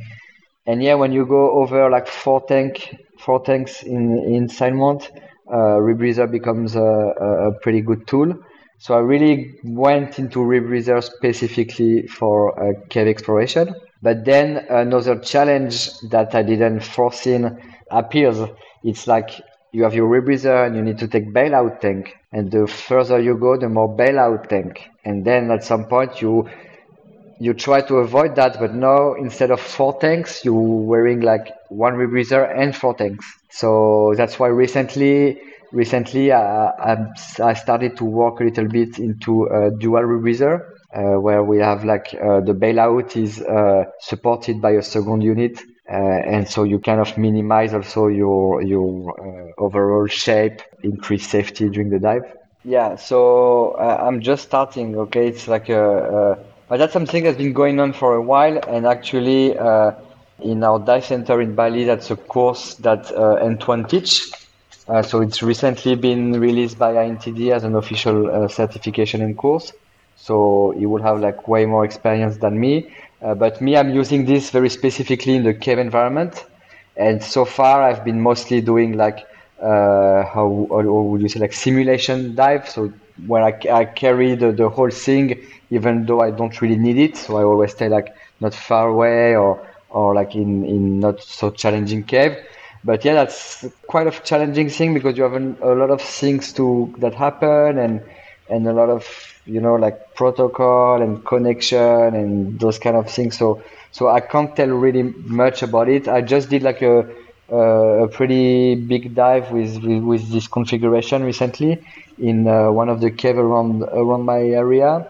[0.66, 5.10] And yeah, when you go over like four tank, four tanks in, in side mount,
[5.50, 8.34] uh, rebreather becomes a, a pretty good tool.
[8.78, 13.74] So I really went into rebreather specifically for uh, cave exploration.
[14.02, 17.44] But then another challenge that I didn't foresee
[17.90, 18.38] appears.
[18.82, 19.30] It's like
[19.72, 22.16] you have your rebreather and you need to take bailout tank.
[22.32, 24.88] And the further you go, the more bailout tank.
[25.04, 26.48] And then at some point you
[27.40, 31.94] you try to avoid that, but now instead of four tanks, you're wearing like one
[31.94, 33.26] rebreather and four tanks.
[33.48, 35.40] So that's why recently
[35.72, 37.06] recently I,
[37.38, 41.84] I, started to work a little bit into a dual rebreather uh, where we have
[41.84, 46.80] like uh, the bailout is uh, supported by a second unit uh, and so you
[46.80, 52.24] kind of minimize also your your uh, overall shape increase safety during the dive
[52.64, 56.36] yeah so uh, i'm just starting okay it's like a,
[56.70, 59.50] but that's something that's been going on for a while and actually
[60.42, 64.30] in our dive center in bali that's a course that antoine teach
[64.90, 69.72] uh, so it's recently been released by INTD as an official uh, certification and course.
[70.16, 72.90] So he will have like way more experience than me.
[73.22, 76.44] Uh, but me, I'm using this very specifically in the cave environment.
[76.96, 79.20] And so far, I've been mostly doing like
[79.62, 82.68] uh, how, how would you say like simulation dive.
[82.68, 82.92] So
[83.26, 87.16] where I, I carry the, the whole thing, even though I don't really need it.
[87.16, 91.50] So I always stay like not far away or or like in in not so
[91.50, 92.36] challenging cave
[92.84, 96.92] but yeah, that's quite a challenging thing because you have a lot of things to
[96.98, 98.00] that happen and
[98.48, 99.06] and a lot of
[99.46, 101.78] you know like protocol and connection
[102.14, 103.36] and those kind of things.
[103.38, 106.08] So so I can't tell really much about it.
[106.08, 107.06] I just did like a
[107.50, 111.82] a pretty big dive with, with, with this configuration recently
[112.18, 115.06] in uh, one of the cave around around my area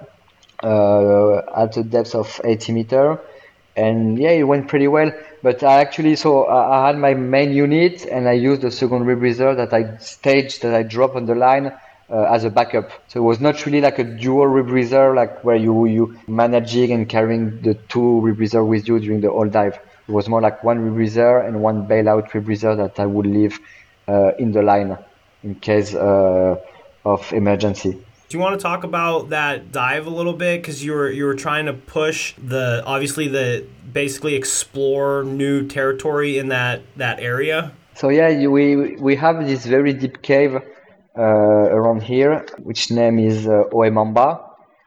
[0.63, 3.21] uh, at a depth of 80 meter
[3.77, 5.13] and yeah, it went pretty well.
[5.43, 9.57] But I actually so I had my main unit and I used the second rebreather
[9.57, 11.73] that I staged that I dropped on the line
[12.11, 12.91] uh, as a backup.
[13.09, 17.09] So it was not really like a dual rebreather like where you you managing and
[17.09, 19.79] carrying the two rebreather with you during the whole dive.
[20.11, 23.61] It was more like one rebreather and one bailout rebreather that I would leave
[24.09, 24.99] uh, in the line
[25.45, 26.57] in case uh,
[27.05, 27.93] of emergency.
[27.93, 30.63] Do you want to talk about that dive a little bit?
[30.63, 36.39] Because you were you were trying to push the obviously the basically explore new territory
[36.39, 37.71] in that that area.
[37.95, 43.47] So yeah, we we have this very deep cave uh, around here, which name is
[43.47, 44.43] uh, Oemamba.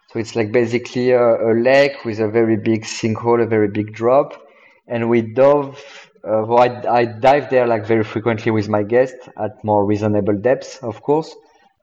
[0.10, 3.94] So it's like basically a, a, lake with a very big sinkhole, a very big
[3.94, 4.43] drop,
[4.88, 5.80] and we dove.
[6.26, 10.38] Uh, well, I, I dive there like very frequently with my guests at more reasonable
[10.38, 11.36] depths, of course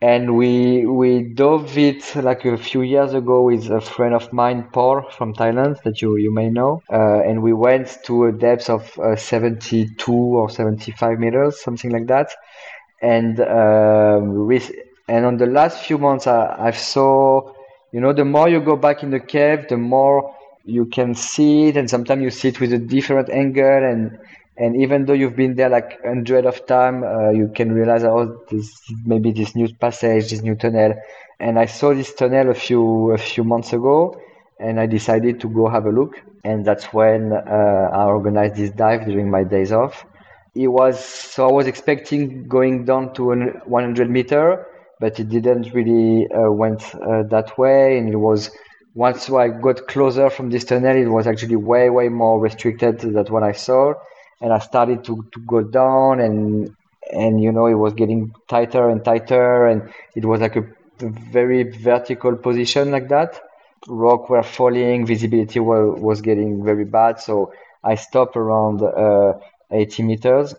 [0.02, 4.68] and we we dove it like a few years ago with a friend of mine,
[4.72, 8.70] Paul from Thailand, that you you may know, uh, and we went to a depth
[8.70, 12.30] of uh, 72 or 75 meters, something like that,
[13.02, 14.72] and um, with,
[15.08, 17.52] and on the last few months, I, I saw,
[17.92, 20.34] you know, the more you go back in the cave, the more
[20.64, 24.18] you can see it, and sometimes you see it with a different angle and
[24.60, 28.44] and even though you've been there like hundred of time, uh, you can realize oh,
[28.50, 30.94] this maybe this new passage, this new tunnel.
[31.38, 34.20] And I saw this tunnel a few a few months ago,
[34.58, 36.20] and I decided to go have a look.
[36.44, 40.04] And that's when uh, I organized this dive during my days off.
[40.54, 43.32] It was so I was expecting going down to
[43.64, 44.66] 100 meter,
[44.98, 48.50] but it didn't really uh, went uh, that way, and it was
[48.94, 53.26] once I got closer from this tunnel, it was actually way way more restricted than
[53.26, 53.94] what I saw.
[54.40, 56.74] And I started to, to go down and
[57.12, 59.66] and you know it was getting tighter and tighter.
[59.66, 60.66] And it was like a
[61.00, 63.40] very vertical position like that.
[63.88, 67.20] Rock were falling visibility was, was getting very bad.
[67.20, 69.38] So i stopped around uh,
[69.70, 70.54] 80 meters.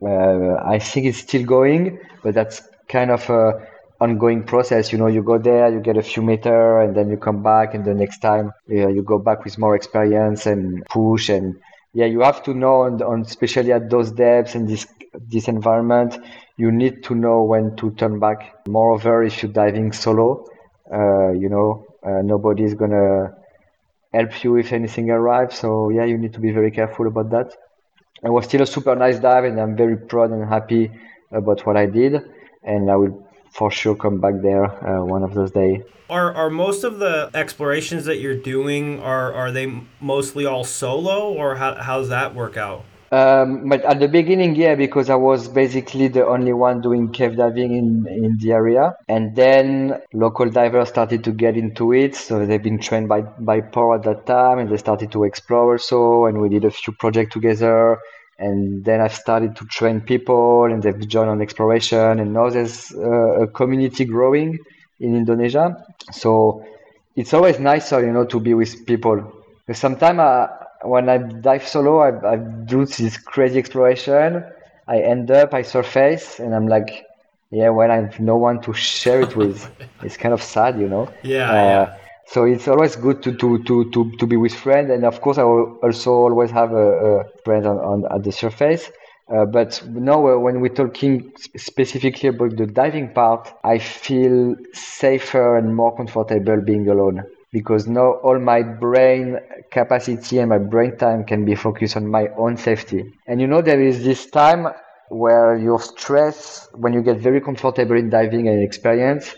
[0.00, 3.66] Uh, i think it's still going but that's kind of a
[4.00, 7.16] ongoing process you know you go there you get a few meter and then you
[7.16, 11.28] come back and the next time uh, you go back with more experience and push
[11.28, 11.56] and
[11.94, 14.86] yeah, you have to know, on, on especially at those depths and this
[15.28, 16.18] this environment,
[16.56, 18.54] you need to know when to turn back.
[18.68, 20.46] Moreover, if you're diving solo,
[20.92, 23.34] uh, you know, uh, nobody's gonna
[24.12, 25.58] help you if anything arrives.
[25.58, 27.56] So yeah, you need to be very careful about that.
[28.22, 30.90] It was still a super nice dive, and I'm very proud and happy
[31.32, 32.22] about what I did.
[32.62, 35.82] And I will for sure come back there uh, one of those days.
[36.10, 41.32] Are are most of the explorations that you're doing are are they mostly all solo
[41.32, 42.84] or how how does that work out?
[43.10, 47.36] Um, but at the beginning, yeah, because I was basically the only one doing cave
[47.36, 48.94] diving in, in the area.
[49.08, 52.14] And then local divers started to get into it.
[52.14, 55.72] So they've been trained by, by Paul at that time and they started to explore
[55.72, 56.26] also.
[56.26, 57.98] And we did a few projects together.
[58.38, 62.20] And then I've started to train people and they've joined on exploration.
[62.20, 64.58] And now there's uh, a community growing
[65.00, 65.84] in Indonesia.
[66.12, 66.64] So
[67.16, 69.32] it's always nicer, you know, to be with people.
[69.72, 70.50] Sometimes
[70.82, 74.44] when I dive solo, I, I do this crazy exploration.
[74.86, 77.04] I end up, I surface, and I'm like,
[77.50, 79.70] yeah, well, I have no one to share it with.
[80.02, 81.10] it's kind of sad, you know.
[81.22, 81.98] Yeah, uh, yeah.
[82.30, 85.38] So it's always good to, to, to, to, to be with friends, and of course,
[85.38, 86.88] I will also always have a,
[87.20, 88.90] a friend on, on at the surface.
[89.34, 95.74] Uh, but now, when we're talking specifically about the diving part, I feel safer and
[95.74, 99.38] more comfortable being alone because now all my brain
[99.70, 103.12] capacity and my brain time can be focused on my own safety.
[103.26, 104.66] And you know, there is this time
[105.08, 109.34] where your stress, when you get very comfortable in diving and experience,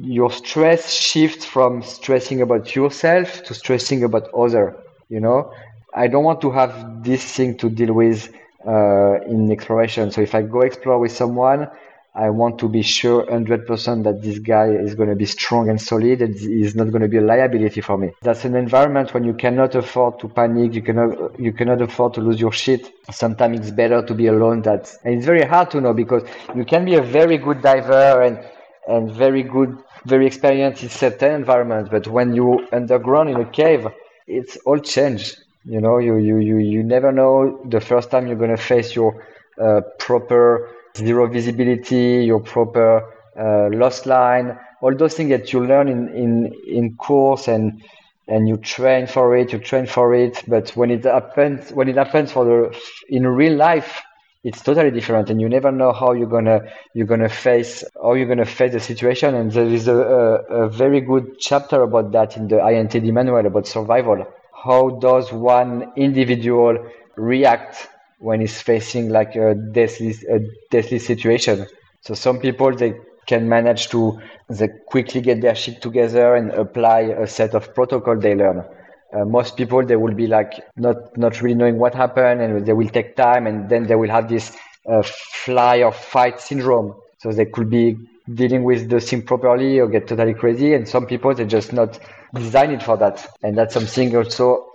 [0.00, 4.76] your stress shifts from stressing about yourself to stressing about other.
[5.08, 5.52] You know,
[5.94, 8.32] I don't want to have this thing to deal with
[8.66, 10.10] uh, in exploration.
[10.10, 11.68] So if I go explore with someone,
[12.14, 15.80] I want to be sure 100% that this guy is going to be strong and
[15.80, 18.12] solid and is not going to be a liability for me.
[18.20, 22.20] That's an environment when you cannot afford to panic, you cannot, you cannot afford to
[22.20, 22.92] lose your shit.
[23.10, 26.22] Sometimes it's better to be alone that, and it's very hard to know because
[26.54, 28.38] you can be a very good diver and,
[28.86, 33.86] and very good, very experienced in certain environments, but when you underground in a cave,
[34.26, 35.38] it's all changed.
[35.64, 38.94] You know, you, you, you, you never know the first time you're going to face
[38.94, 39.24] your
[39.60, 43.02] uh, proper zero visibility, your proper
[43.38, 47.82] uh, loss line, all those things that you learn in, in, in course and
[48.28, 50.42] and you train for it, you train for it.
[50.46, 54.00] But when it happens, when it happens for the in real life,
[54.44, 56.62] it's totally different, and you never know how you're gonna
[56.94, 59.34] you're gonna face how you're gonna face the situation.
[59.34, 63.46] And there is a, a, a very good chapter about that in the INTD manual
[63.46, 64.26] about survival.
[64.52, 66.78] How does one individual
[67.16, 67.88] react
[68.22, 70.38] when he's facing like a deathly, a
[70.70, 71.66] deathly situation.
[72.02, 72.94] So some people they
[73.26, 78.16] can manage to they quickly get their shit together and apply a set of protocol
[78.16, 78.64] they learn.
[79.12, 82.72] Uh, most people they will be like not not really knowing what happened and they
[82.72, 84.56] will take time and then they will have this
[84.88, 86.94] uh, fly or fight syndrome.
[87.18, 87.96] So they could be
[88.32, 90.74] dealing with the thing properly or get totally crazy.
[90.74, 91.98] And some people they just not
[92.34, 93.28] designed for that.
[93.42, 94.66] And that's something also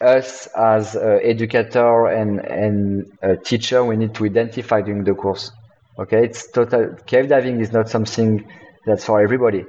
[0.00, 5.50] us as educator and and teacher we need to identify during the course
[5.98, 8.44] okay it's total cave diving is not something
[8.86, 9.64] that's for everybody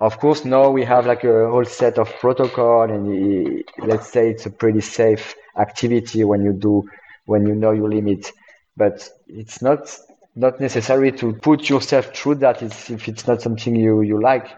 [0.00, 4.46] of course now we have like a whole set of protocol and let's say it's
[4.46, 6.88] a pretty safe activity when you do
[7.26, 8.32] when you know your limit
[8.76, 9.96] but it's not
[10.36, 14.48] not necessary to put yourself through that if it's not something you you like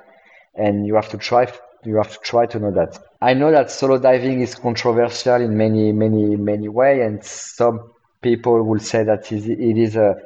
[0.54, 1.46] and you have to try
[1.86, 2.98] you have to try to know that.
[3.20, 8.62] I know that solo diving is controversial in many, many, many ways, and some people
[8.64, 10.16] will say that it is a,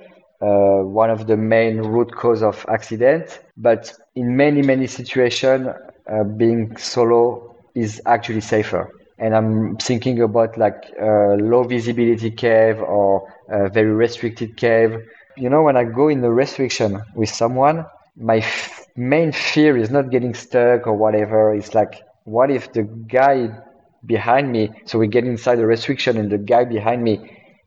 [0.41, 3.41] uh, one of the main root cause of accident.
[3.57, 5.69] But in many, many situations,
[6.11, 8.91] uh, being solo is actually safer.
[9.19, 14.97] And I'm thinking about like a low visibility cave or a very restricted cave.
[15.37, 17.85] You know, when I go in the restriction with someone,
[18.17, 21.55] my f- main fear is not getting stuck or whatever.
[21.55, 23.49] It's like, what if the guy
[24.07, 27.19] behind me, so we get inside the restriction and the guy behind me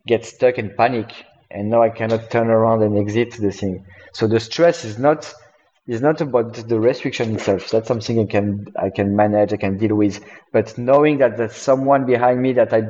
[0.07, 1.11] gets stuck and panic
[1.54, 3.86] and now I cannot turn around and exit the thing.
[4.14, 5.34] So the stress is not
[5.86, 7.70] is not about the restriction itself.
[7.70, 10.24] That's something I can I can manage, I can deal with.
[10.51, 12.84] But knowing that there's someone behind me that I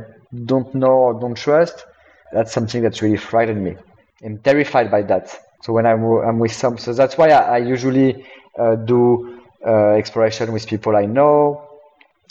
[0.46, 1.86] don't know or don't trust,
[2.32, 3.76] that's something that's really frightened me.
[4.24, 5.26] I'm terrified by that.
[5.62, 8.26] So when I'm, I'm with some, so that's why I, I usually
[8.58, 11.70] uh, do uh, exploration with people I know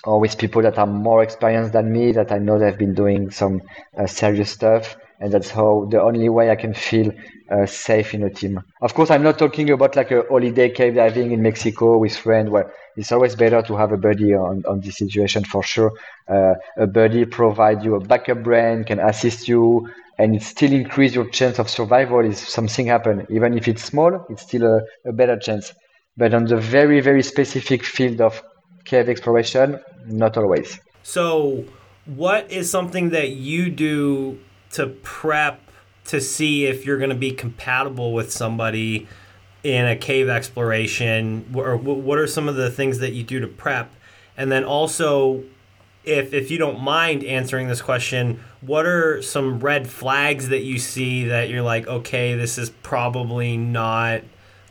[0.05, 3.30] or with people that are more experienced than me that I know they've been doing
[3.30, 3.62] some
[3.97, 4.97] uh, serious stuff.
[5.23, 7.12] And that's how the only way I can feel
[7.49, 8.61] uh, safe in a team.
[8.81, 12.51] Of course, I'm not talking about like a holiday cave diving in Mexico with friends
[12.51, 15.93] where it's always better to have a buddy on, on this situation for sure.
[16.29, 21.14] Uh, a buddy provide you a backup brain, can assist you, and it still increase
[21.14, 23.25] your chance of survival if something happen.
[23.31, 25.73] Even if it's small, it's still a, a better chance.
[26.16, 28.43] But on the very, very specific field of
[28.85, 30.81] cave exploration, not always.
[31.05, 31.64] So,
[32.07, 34.39] what is something that you do
[34.73, 35.61] to prep
[36.05, 39.07] to see if you're going to be compatible with somebody
[39.62, 41.51] in a cave exploration?
[41.55, 43.93] Or what are some of the things that you do to prep?
[44.37, 45.45] And then also,
[46.05, 50.79] if if you don't mind answering this question, what are some red flags that you
[50.79, 54.23] see that you're like, okay, this is probably not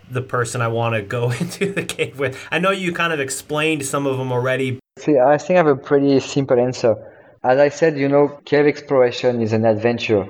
[0.10, 2.38] the person I want to go into the cave with?
[2.52, 4.80] I know you kind of explained some of them already.
[4.98, 7.11] See, I think I have a pretty simple answer.
[7.44, 10.28] As I said, you know, cave exploration is an adventure.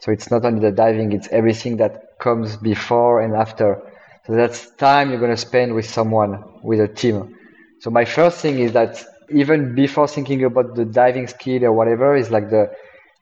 [0.00, 3.80] So it's not only the diving, it's everything that comes before and after.
[4.26, 7.36] So that's time you're going to spend with someone, with a team.
[7.80, 12.16] So my first thing is that even before thinking about the diving skill or whatever,
[12.16, 12.70] is like the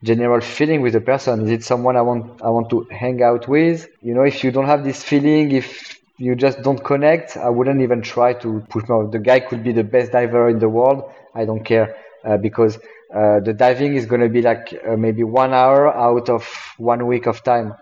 [0.03, 1.41] general feeling with the person.
[1.43, 3.87] Is it someone I want I want to hang out with?
[4.01, 7.81] You know, if you don't have this feeling, if you just don't connect, I wouldn't
[7.81, 9.07] even try to push more.
[9.07, 11.11] The guy could be the best diver in the world.
[11.35, 12.77] I don't care uh, because
[13.13, 16.47] uh, the diving is going to be like uh, maybe one hour out of
[16.77, 17.73] one week of time.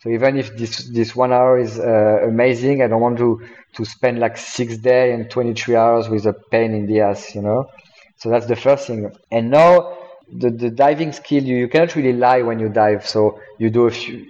[0.00, 3.40] So even if this this one hour is uh, amazing, I don't want to
[3.74, 7.42] to spend like six day and 23 hours with a pain in the ass, you
[7.42, 7.68] know.
[8.16, 9.10] So that's the first thing.
[9.30, 9.98] And now
[10.32, 13.06] the, the diving skill, you, you cannot really lie when you dive.
[13.06, 14.26] So you do a few,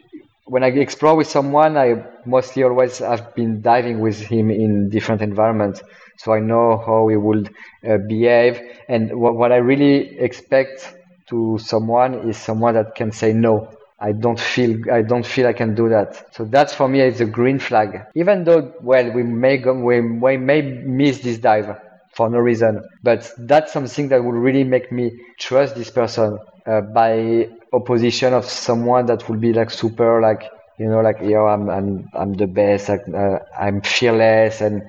[0.46, 5.22] when I explore with someone, I mostly always have been diving with him in different
[5.22, 5.82] environments.
[6.18, 7.54] So I know how he would
[7.88, 8.60] uh, behave.
[8.88, 10.94] And what, what I really expect
[11.28, 13.68] to someone is someone that can say no.
[13.98, 16.34] I don't feel I don't feel I can do that.
[16.34, 18.02] So that's for me it's a green flag.
[18.14, 21.78] Even though well we may go, we, we may miss this dive
[22.12, 26.80] for no reason, but that's something that would really make me trust this person uh,
[26.82, 30.44] by opposition of someone that would be like super like
[30.78, 34.82] you know like yo I'm I'm I'm the best uh, I'm fearless and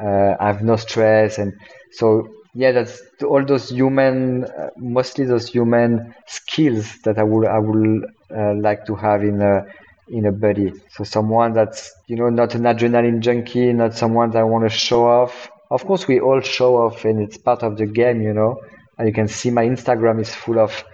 [0.00, 1.38] uh, I have no stress.
[1.38, 1.52] And
[1.92, 7.58] so yeah that's all those human uh, mostly those human skills that I would I
[7.58, 9.66] would uh, like to have in a
[10.08, 14.38] in a buddy so someone that's you know not an adrenaline junkie not someone that
[14.38, 15.50] I want to show off.
[15.70, 18.60] Of course we all show off and it's part of the game you know.
[18.98, 20.84] And you can see my Instagram is full of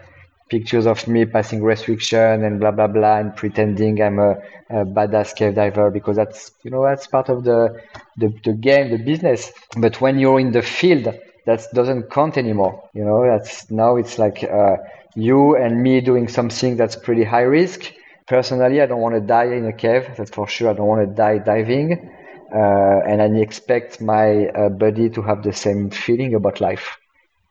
[0.51, 4.33] pictures of me passing restriction and blah blah blah and pretending I'm a,
[4.69, 7.81] a, badass cave diver because that's you know that's part of the,
[8.17, 9.53] the the game the business.
[9.77, 11.07] But when you're in the field
[11.47, 14.77] that doesn't count anymore you know that's now it's like uh,
[15.15, 17.93] you and me doing something that's pretty high risk.
[18.27, 20.71] Personally I don't want to die in a cave that's for sure.
[20.71, 22.11] I don't want to die diving
[22.53, 26.99] uh, and I expect my uh, buddy to have the same feeling about life.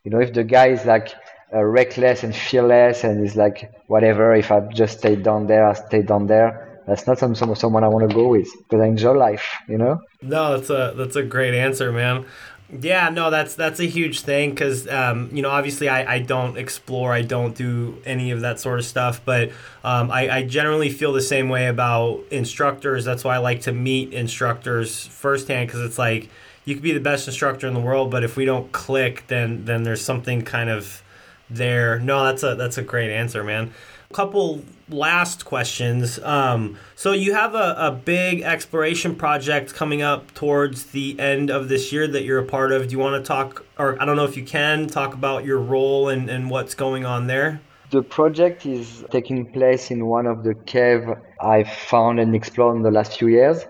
[0.04, 1.14] You know if the guy is like
[1.54, 5.74] uh, reckless and fearless and is like whatever if i just stay down there i
[5.74, 6.66] stay down there.
[6.88, 9.78] That's not some, some someone i want to go with because i enjoy life you
[9.78, 10.02] know?
[10.22, 12.26] No that's a that's a great answer man.
[12.72, 16.56] Yeah, no, that's that's a huge thing because um, you know obviously I, I don't
[16.56, 19.50] explore, I don't do any of that sort of stuff, but
[19.84, 23.06] um, I, I generally feel the same way about instructors.
[23.06, 26.30] That's why I like to meet instructors firsthand because it's like
[26.66, 29.66] you could be the best instructor in the world, but if we don't click, then
[29.66, 31.02] then there's something kind of
[31.50, 32.00] there.
[32.00, 33.74] No, that's a that's a great answer, man.
[34.10, 36.20] A couple last questions.
[36.20, 41.70] Um, so you have a, a big exploration project coming up towards the end of
[41.70, 42.88] this year that you're a part of.
[42.88, 45.60] Do you want to talk, or I don't know if you can talk about your
[45.60, 47.62] role and, and what's going on there?
[47.92, 51.06] The project is taking place in one of the caves
[51.42, 53.66] I've found and explored in the last few years,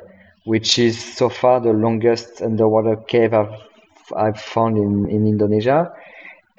[0.45, 3.53] which is so far the longest underwater cave I've
[4.15, 5.91] I've found in, in Indonesia.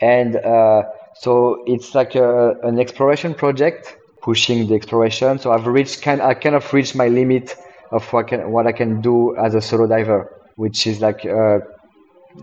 [0.00, 0.84] And uh,
[1.20, 5.38] so it's like a, an exploration project, pushing the exploration.
[5.38, 7.56] So I've reached kind, I kind of reached my limit
[7.90, 10.20] of what can what I can do as a solo diver,
[10.56, 11.58] which is like uh,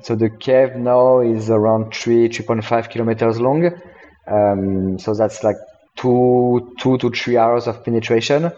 [0.04, 3.72] so the cave now is around three three point five kilometers long.
[4.28, 5.56] Um, so that's like
[5.96, 8.52] two two to three hours of penetration,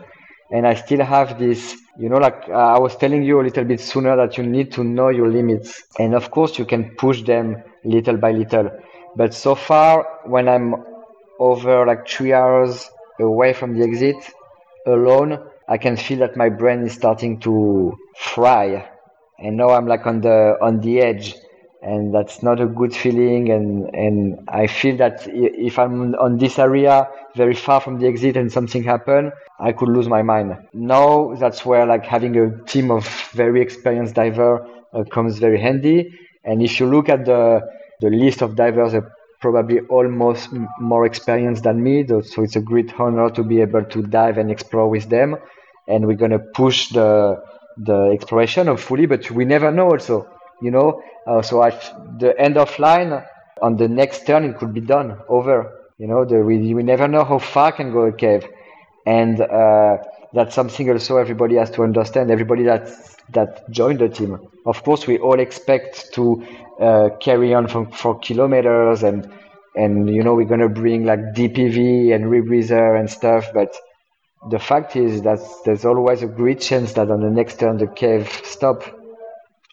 [0.52, 1.78] and I still have this.
[1.98, 4.72] You know, like uh, I was telling you a little bit sooner that you need
[4.74, 8.70] to know your limits, and of course you can push them little by little
[9.16, 10.76] but so far, when I'm
[11.40, 12.90] over like three hours
[13.20, 14.16] away from the exit
[14.86, 18.90] alone, I can feel that my brain is starting to fry.
[19.38, 21.36] And now I'm like on the on the edge,
[21.82, 23.50] and that's not a good feeling.
[23.52, 28.36] And and I feel that if I'm on this area very far from the exit
[28.36, 30.58] and something happen, I could lose my mind.
[30.74, 36.12] Now that's where like having a team of very experienced diver uh, comes very handy.
[36.44, 37.62] And if you look at the
[38.00, 42.06] the list of divers are probably almost more experienced than me.
[42.08, 45.38] So it's a great honor to be able to dive and explore with them.
[45.88, 47.42] And we're going to push the,
[47.78, 50.28] the exploration hopefully, but we never know also,
[50.62, 51.02] you know.
[51.26, 53.24] Uh, so at the end of line,
[53.62, 55.76] on the next turn, it could be done, over.
[55.98, 58.48] You know, the, we, we never know how far can go a cave.
[59.06, 59.98] And uh,
[60.34, 62.88] that's something also everybody has to understand, everybody that,
[63.34, 64.40] that joined the team.
[64.66, 66.46] Of course, we all expect to
[66.80, 69.32] uh, carry on for, for kilometers and
[69.76, 73.76] and you know we're gonna bring like DPV and rebreather and stuff, but
[74.50, 77.88] the fact is that there's always a great chance that on the next turn the
[77.88, 78.84] cave stop.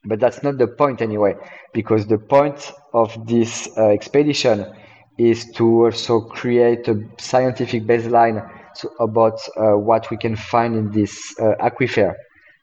[0.04, 1.34] But that's not the point anyway,
[1.72, 4.66] because the point of this uh, expedition
[5.18, 10.90] is to also create a scientific baseline so about uh, what we can find in
[10.92, 12.14] this uh, aquifer.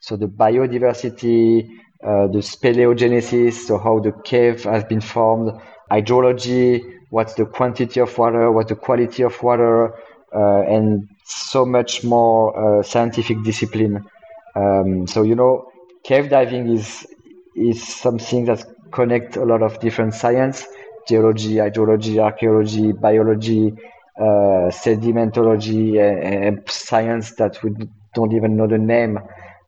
[0.06, 1.66] So the biodiversity,
[2.02, 5.58] uh, the speleogenesis, so how the cave has been formed,
[5.90, 9.94] hydrology, what's the quantity of water, what's the quality of water,
[10.34, 14.04] uh, and so much more uh, scientific discipline.
[14.54, 17.06] Um, so you know, cave diving is
[17.56, 20.66] is something that connects a lot of different science
[21.08, 23.72] geology, hydrology, archaeology, biology,
[24.18, 27.70] uh, sedimentology, and, and, science that we
[28.14, 29.18] don't even know the name.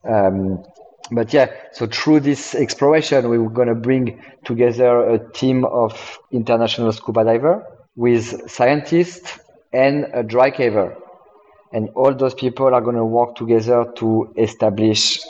[0.09, 0.65] Um,
[1.11, 6.19] but yeah, so through this exploration, we were going to bring together a team of
[6.33, 9.39] international scuba diver with scientists
[9.73, 10.97] and a dry caver.
[11.73, 15.21] And all those people are going to work together to establish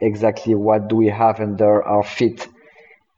[0.00, 2.48] exactly what do we have under our feet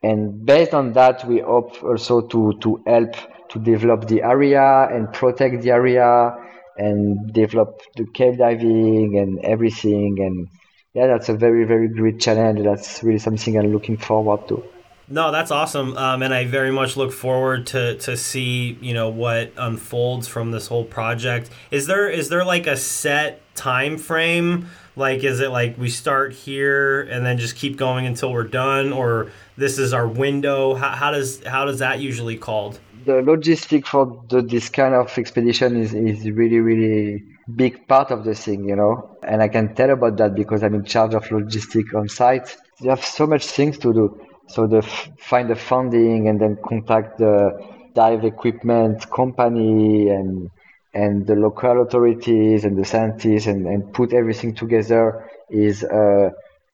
[0.03, 3.14] and based on that, we hope also to, to help
[3.51, 6.36] to develop the area and protect the area
[6.78, 10.18] and develop the cave diving and everything.
[10.20, 10.48] And
[10.95, 12.62] yeah, that's a very, very great challenge.
[12.64, 14.64] That's really something I'm looking forward to.
[15.12, 19.09] No, that's awesome, um, and I very much look forward to, to see you know
[19.09, 21.51] what unfolds from this whole project.
[21.72, 24.68] Is there is there like a set time frame?
[24.95, 28.93] Like, is it like we start here and then just keep going until we're done,
[28.93, 30.74] or this is our window?
[30.74, 32.78] How, how does how does that usually called?
[33.05, 37.24] The logistic for the, this kind of expedition is, is really really
[37.57, 39.16] big part of the thing, you know.
[39.22, 42.57] And I can tell about that because I'm in charge of logistic on site.
[42.80, 44.20] You have so much things to do.
[44.48, 47.36] So the find the funding and then contact the
[47.94, 50.51] dive equipment company and
[50.94, 56.32] and the local authorities and the scientists and, and put everything together is a,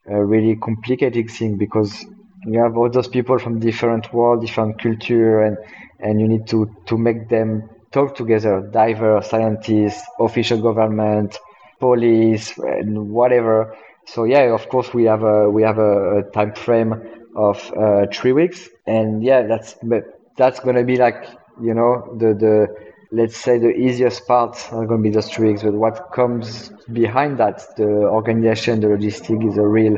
[0.08, 2.04] a really complicated thing because
[2.46, 5.56] you have all those people from different world, different culture, and
[6.00, 8.60] and you need to to make them talk together.
[8.72, 11.38] Diver, scientists, official government,
[11.78, 13.74] police, and whatever.
[14.06, 16.94] So yeah, of course we have a we have a, a time frame
[17.36, 20.04] of uh, three weeks, and yeah, that's but
[20.36, 21.26] that's gonna be like
[21.62, 22.66] you know the the
[23.12, 27.38] let's say the easiest part are to be the three weeks, but what comes behind
[27.38, 29.96] that, the organization, the logistic is a real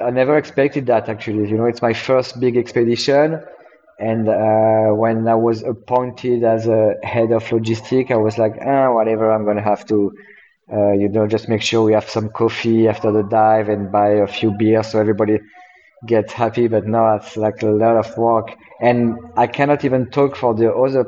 [0.00, 1.48] I never expected that actually.
[1.48, 3.40] You know, it's my first big expedition,
[3.98, 8.92] and uh, when I was appointed as a head of logistic, I was like, ah,
[8.92, 9.30] whatever.
[9.32, 10.12] I'm gonna have to,
[10.72, 14.10] uh, you know, just make sure we have some coffee after the dive and buy
[14.10, 15.38] a few beers so everybody
[16.06, 16.68] gets happy.
[16.68, 20.72] But no, it's like a lot of work, and I cannot even talk for the
[20.74, 21.06] other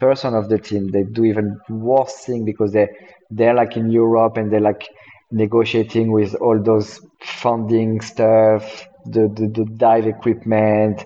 [0.00, 0.88] person of the team.
[0.90, 2.88] They do even worse thing because they
[3.30, 4.88] they're like in Europe and they're like
[5.30, 11.04] negotiating with all those funding stuff, the, the, the dive equipment,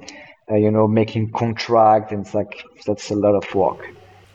[0.51, 3.89] uh, you know, making contract, and it's like that's a lot of work.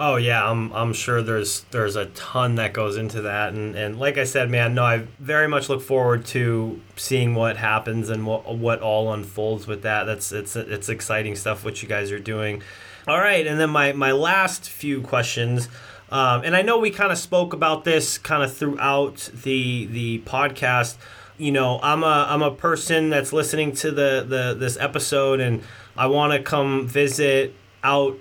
[0.04, 4.00] Oh yeah, I'm I'm sure there's there's a ton that goes into that, and and
[4.00, 8.26] like I said, man, no, I very much look forward to seeing what happens and
[8.26, 10.06] what what all unfolds with that.
[10.06, 12.64] That's it's it's exciting stuff what you guys are doing.
[13.08, 15.70] All right, and then my my last few questions.
[16.10, 20.20] Um, and I know we kind of spoke about this kind of throughout the the
[20.26, 20.98] podcast.
[21.38, 25.62] You know, I'm a I'm a person that's listening to the the this episode, and
[25.98, 28.18] I want to come visit out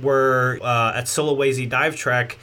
[0.00, 2.38] where uh, at Sulawesi Dive Trek.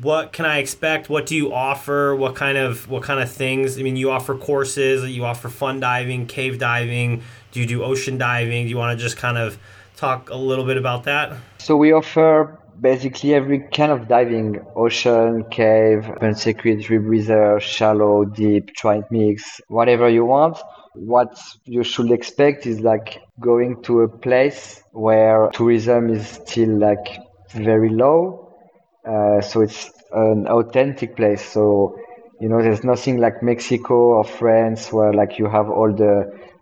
[0.00, 1.08] What can I expect?
[1.08, 2.14] What do you offer?
[2.14, 3.78] What kind of what kind of things?
[3.78, 5.08] I mean, you offer courses.
[5.10, 7.22] You offer fun diving, cave diving.
[7.50, 8.64] Do you do ocean diving?
[8.64, 9.58] Do you want to just kind of
[9.96, 11.36] talk a little bit about that?
[11.58, 18.74] So we offer basically every kind of diving ocean cave open circuit rebreather shallow deep
[18.74, 20.56] trimix whatever you want
[20.94, 27.18] what you should expect is like going to a place where tourism is still like
[27.52, 28.54] very low.
[29.06, 31.42] Uh, so it's an authentic place.
[31.44, 31.96] So
[32.40, 36.14] you know there's nothing like mexico or france where like you have all the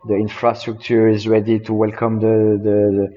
[0.09, 3.09] the infrastructure is ready to welcome the the,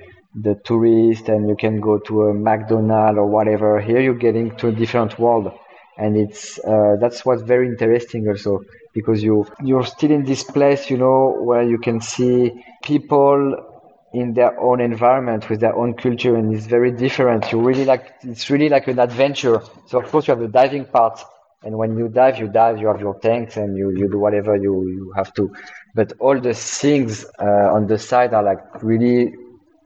[0.41, 3.79] the tourist and you can go to a McDonald's or whatever.
[3.81, 5.51] Here you're getting to a different world,
[5.97, 8.61] and it's uh, that's what's very interesting also
[8.93, 13.55] because you you're still in this place, you know, where you can see people
[14.13, 17.51] in their own environment with their own culture, and it's very different.
[17.51, 19.61] You really like it's really like an adventure.
[19.87, 21.19] So of course you have the diving part.
[21.63, 24.55] And when you dive, you dive, you have your tanks and you, you do whatever
[24.55, 25.53] you, you have to.
[25.93, 27.43] But all the things uh,
[27.75, 29.33] on the side are like really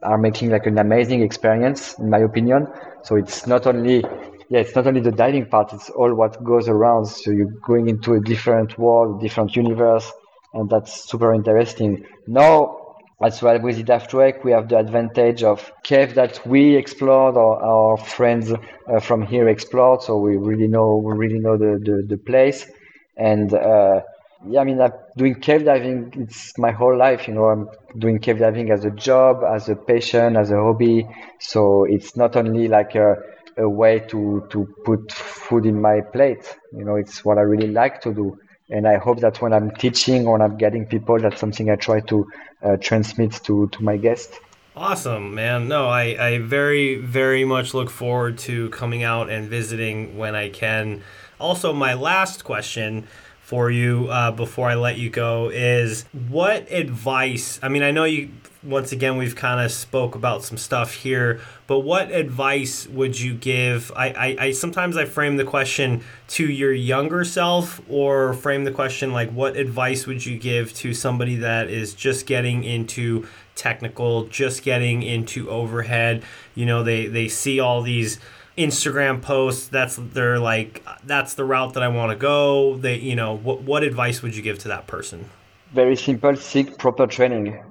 [0.02, 2.68] are making like an amazing experience, in my opinion.
[3.04, 4.04] So it's not only
[4.50, 7.06] yeah, it's not only the diving part; it's all what goes around.
[7.06, 10.12] So you're going into a different world, different universe,
[10.54, 12.06] and that's super interesting.
[12.28, 12.86] Now
[13.24, 17.36] as well with the Dive Trek, we have the advantage of cave that we explored
[17.38, 21.80] or our friends uh, from here explored, so we really know we really know the
[21.84, 22.70] the, the place.
[23.18, 24.02] And uh,
[24.48, 26.14] yeah, I mean, I'm doing cave diving.
[26.18, 27.46] It's my whole life, you know.
[27.46, 31.08] I'm doing cave diving as a job, as a passion, as a hobby.
[31.40, 33.16] So it's not only like a
[33.58, 36.58] a way to to put food in my plate.
[36.72, 38.40] You know, it's what I really like to do
[38.70, 41.76] and I hope that when I'm teaching or when I'm getting people, that's something I
[41.76, 42.28] try to
[42.64, 44.40] uh, transmit to to my guests.
[44.76, 45.70] Awesome, man.
[45.70, 50.50] No, I, I very, very much look forward to coming out and visiting when I
[50.50, 51.02] can.
[51.40, 53.08] Also, my last question
[53.46, 57.60] for you uh, before I let you go is what advice?
[57.62, 58.32] I mean, I know you
[58.64, 63.36] once again we've kind of spoke about some stuff here but what advice would you
[63.36, 68.64] give I, I, I, sometimes i frame the question to your younger self or frame
[68.64, 73.28] the question like what advice would you give to somebody that is just getting into
[73.54, 76.24] technical just getting into overhead
[76.56, 78.20] you know they they see all these
[78.58, 83.16] instagram posts that's they're like that's the route that i want to go they you
[83.16, 85.30] know what what advice would you give to that person
[85.74, 87.62] very simple seek proper training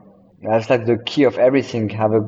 [0.44, 1.88] that's like the key of everything.
[1.88, 2.20] Have a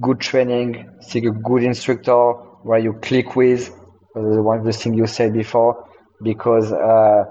[0.00, 2.32] good training, seek a good instructor
[2.62, 3.74] where you click with.
[4.14, 5.88] The One the things you said before,
[6.22, 7.24] because uh,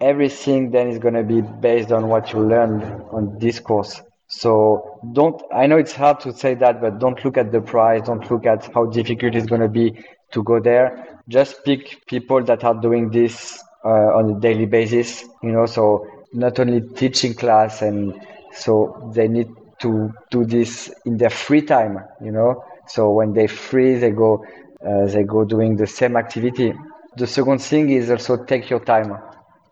[0.00, 4.00] everything then is going to be based on what you learned on this course.
[4.32, 8.06] So don't, I know it's hard to say that, but don't look at the price.
[8.06, 9.94] Don't look at how difficult it's going to be
[10.32, 11.20] to go there.
[11.28, 16.06] Just pick people that are doing this uh, on a daily basis, you know, so
[16.32, 18.18] not only teaching class and
[18.52, 19.48] so they need
[19.80, 22.64] to do this in their free time, you know.
[22.88, 24.44] So when they free, they go,
[24.84, 26.72] uh, they go doing the same activity.
[27.16, 29.14] The second thing is also take your time.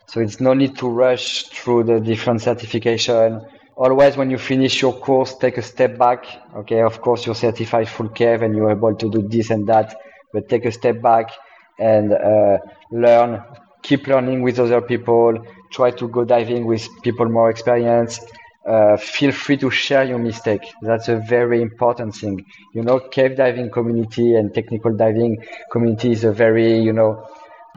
[0.07, 3.41] So it's no need to rush through the different certification.
[3.85, 6.21] Always when you finish your course, take a step back.
[6.61, 9.97] Okay, of course you're certified full cave and you're able to do this and that,
[10.33, 11.31] but take a step back
[11.79, 12.59] and uh,
[12.93, 13.43] learn.
[13.83, 15.31] Keep learning with other people.
[15.73, 18.23] Try to go diving with people more experienced
[18.67, 20.63] uh, feel free to share your mistake.
[20.83, 22.45] That's a very important thing.
[22.75, 27.27] You know, cave diving community and technical diving community is a very, you know,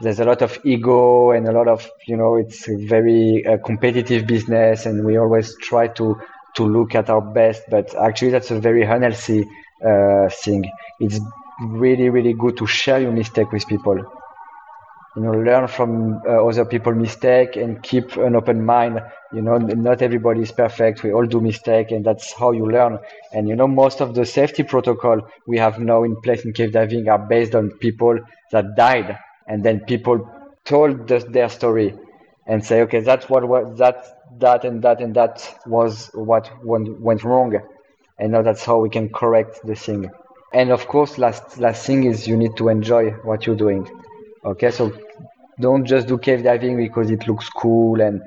[0.03, 3.57] there's a lot of ego and a lot of, you know, it's a very uh,
[3.65, 6.19] competitive business and we always try to,
[6.55, 9.47] to look at our best, but actually that's a very unhealthy
[9.85, 10.69] uh, thing.
[10.99, 11.19] It's
[11.61, 13.97] really, really good to share your mistake with people.
[15.15, 18.99] You know learn from uh, other people's mistake and keep an open mind.
[19.31, 21.03] You know not everybody is perfect.
[21.03, 22.97] We all do mistake and that's how you learn.
[23.31, 26.71] And you know most of the safety protocol we have now in place in cave
[26.71, 28.17] diving are based on people
[28.51, 30.29] that died and then people
[30.65, 31.93] told the, their story
[32.47, 34.05] and say okay that's what was that
[34.39, 35.35] that and that and that
[35.65, 37.53] was what went, went wrong
[38.19, 40.09] and now that's how we can correct the thing
[40.53, 43.87] and of course last last thing is you need to enjoy what you're doing
[44.45, 44.91] Okay, so
[45.59, 48.21] don't just do cave diving because it looks cool and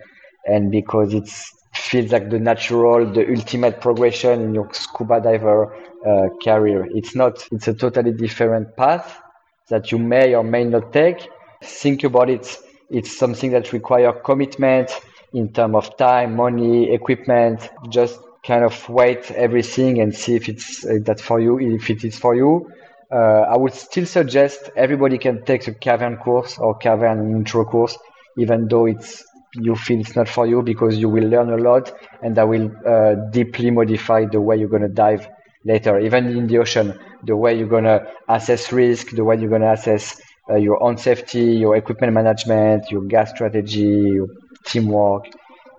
[0.47, 1.29] and because it
[1.75, 5.75] feels like the natural, the ultimate progression in your scuba diver
[6.07, 6.87] uh, career.
[6.95, 7.47] It's not.
[7.53, 9.21] It's a totally different path
[9.69, 11.29] that you may or may not take.
[11.63, 12.59] Think about it.
[12.91, 14.91] It's something that requires commitment
[15.33, 17.69] in terms of time, money, equipment.
[17.89, 22.05] Just kind of wait everything and see if it's uh, that for you, if it
[22.05, 22.71] is for you
[23.11, 27.97] uh, I would still suggest everybody can take a cavern course or cavern intro course,
[28.37, 31.93] even though it's you feel it's not for you because you will learn a lot
[32.23, 35.29] and that will uh, deeply modify the way you're going to dive
[35.65, 35.99] later.
[35.99, 37.99] Even in the ocean, the way you're going to
[38.29, 42.91] assess risk, the way you're going to assess uh, your own safety, your equipment management,
[42.91, 44.29] your gas strategy, your
[44.65, 45.25] teamwork.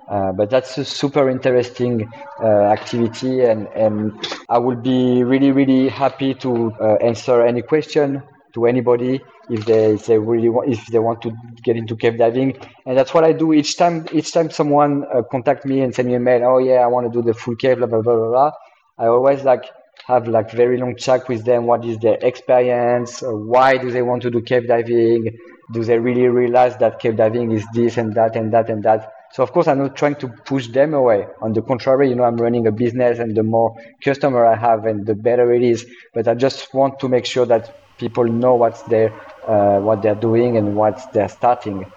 [0.10, 2.10] Uh, but that's a super interesting
[2.42, 4.14] uh, activity, and, and
[4.48, 8.24] I will be really, really happy to uh, answer any question
[8.54, 9.20] to anybody
[9.50, 11.32] if they, if they really want, if they want to
[11.62, 12.58] get into cave diving.
[12.86, 14.06] And that's what I do each time.
[14.14, 17.12] Each time someone uh, contact me and send me a mail, oh yeah, I want
[17.12, 18.30] to do the full cave, blah blah blah blah.
[18.30, 18.52] blah.
[18.98, 19.66] I always like
[20.08, 21.66] have like very long chat with them.
[21.66, 23.22] What is their experience?
[23.22, 25.38] Uh, why do they want to do cave diving?
[25.74, 29.14] Do they really realize that cave diving is this and that and that and that?
[29.34, 31.28] So of course, I'm not trying to push them away.
[31.42, 34.86] On the contrary, you know, I'm running a business, and the more customer I have,
[34.86, 35.86] and the better it is.
[36.14, 39.12] But I just want to make sure that people know what's there,
[39.46, 41.92] uh, what they're doing, and what they're starting.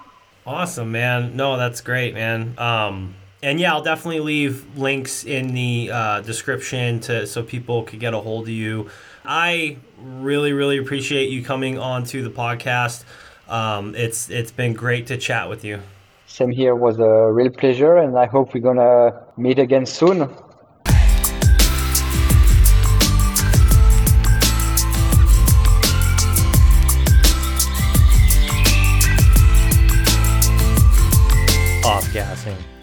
[0.44, 1.36] Awesome, man.
[1.36, 2.58] No, that's great, man.
[2.58, 8.00] Um, and yeah, I'll definitely leave links in the uh, description to so people could
[8.00, 8.90] get a hold of you.
[9.24, 13.04] I really, really appreciate you coming on to the podcast.
[13.48, 15.80] Um, it's it's been great to chat with you.
[16.26, 20.28] Same here was a real pleasure, and I hope we're gonna meet again soon.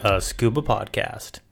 [0.04, 1.40] A scuba podcast.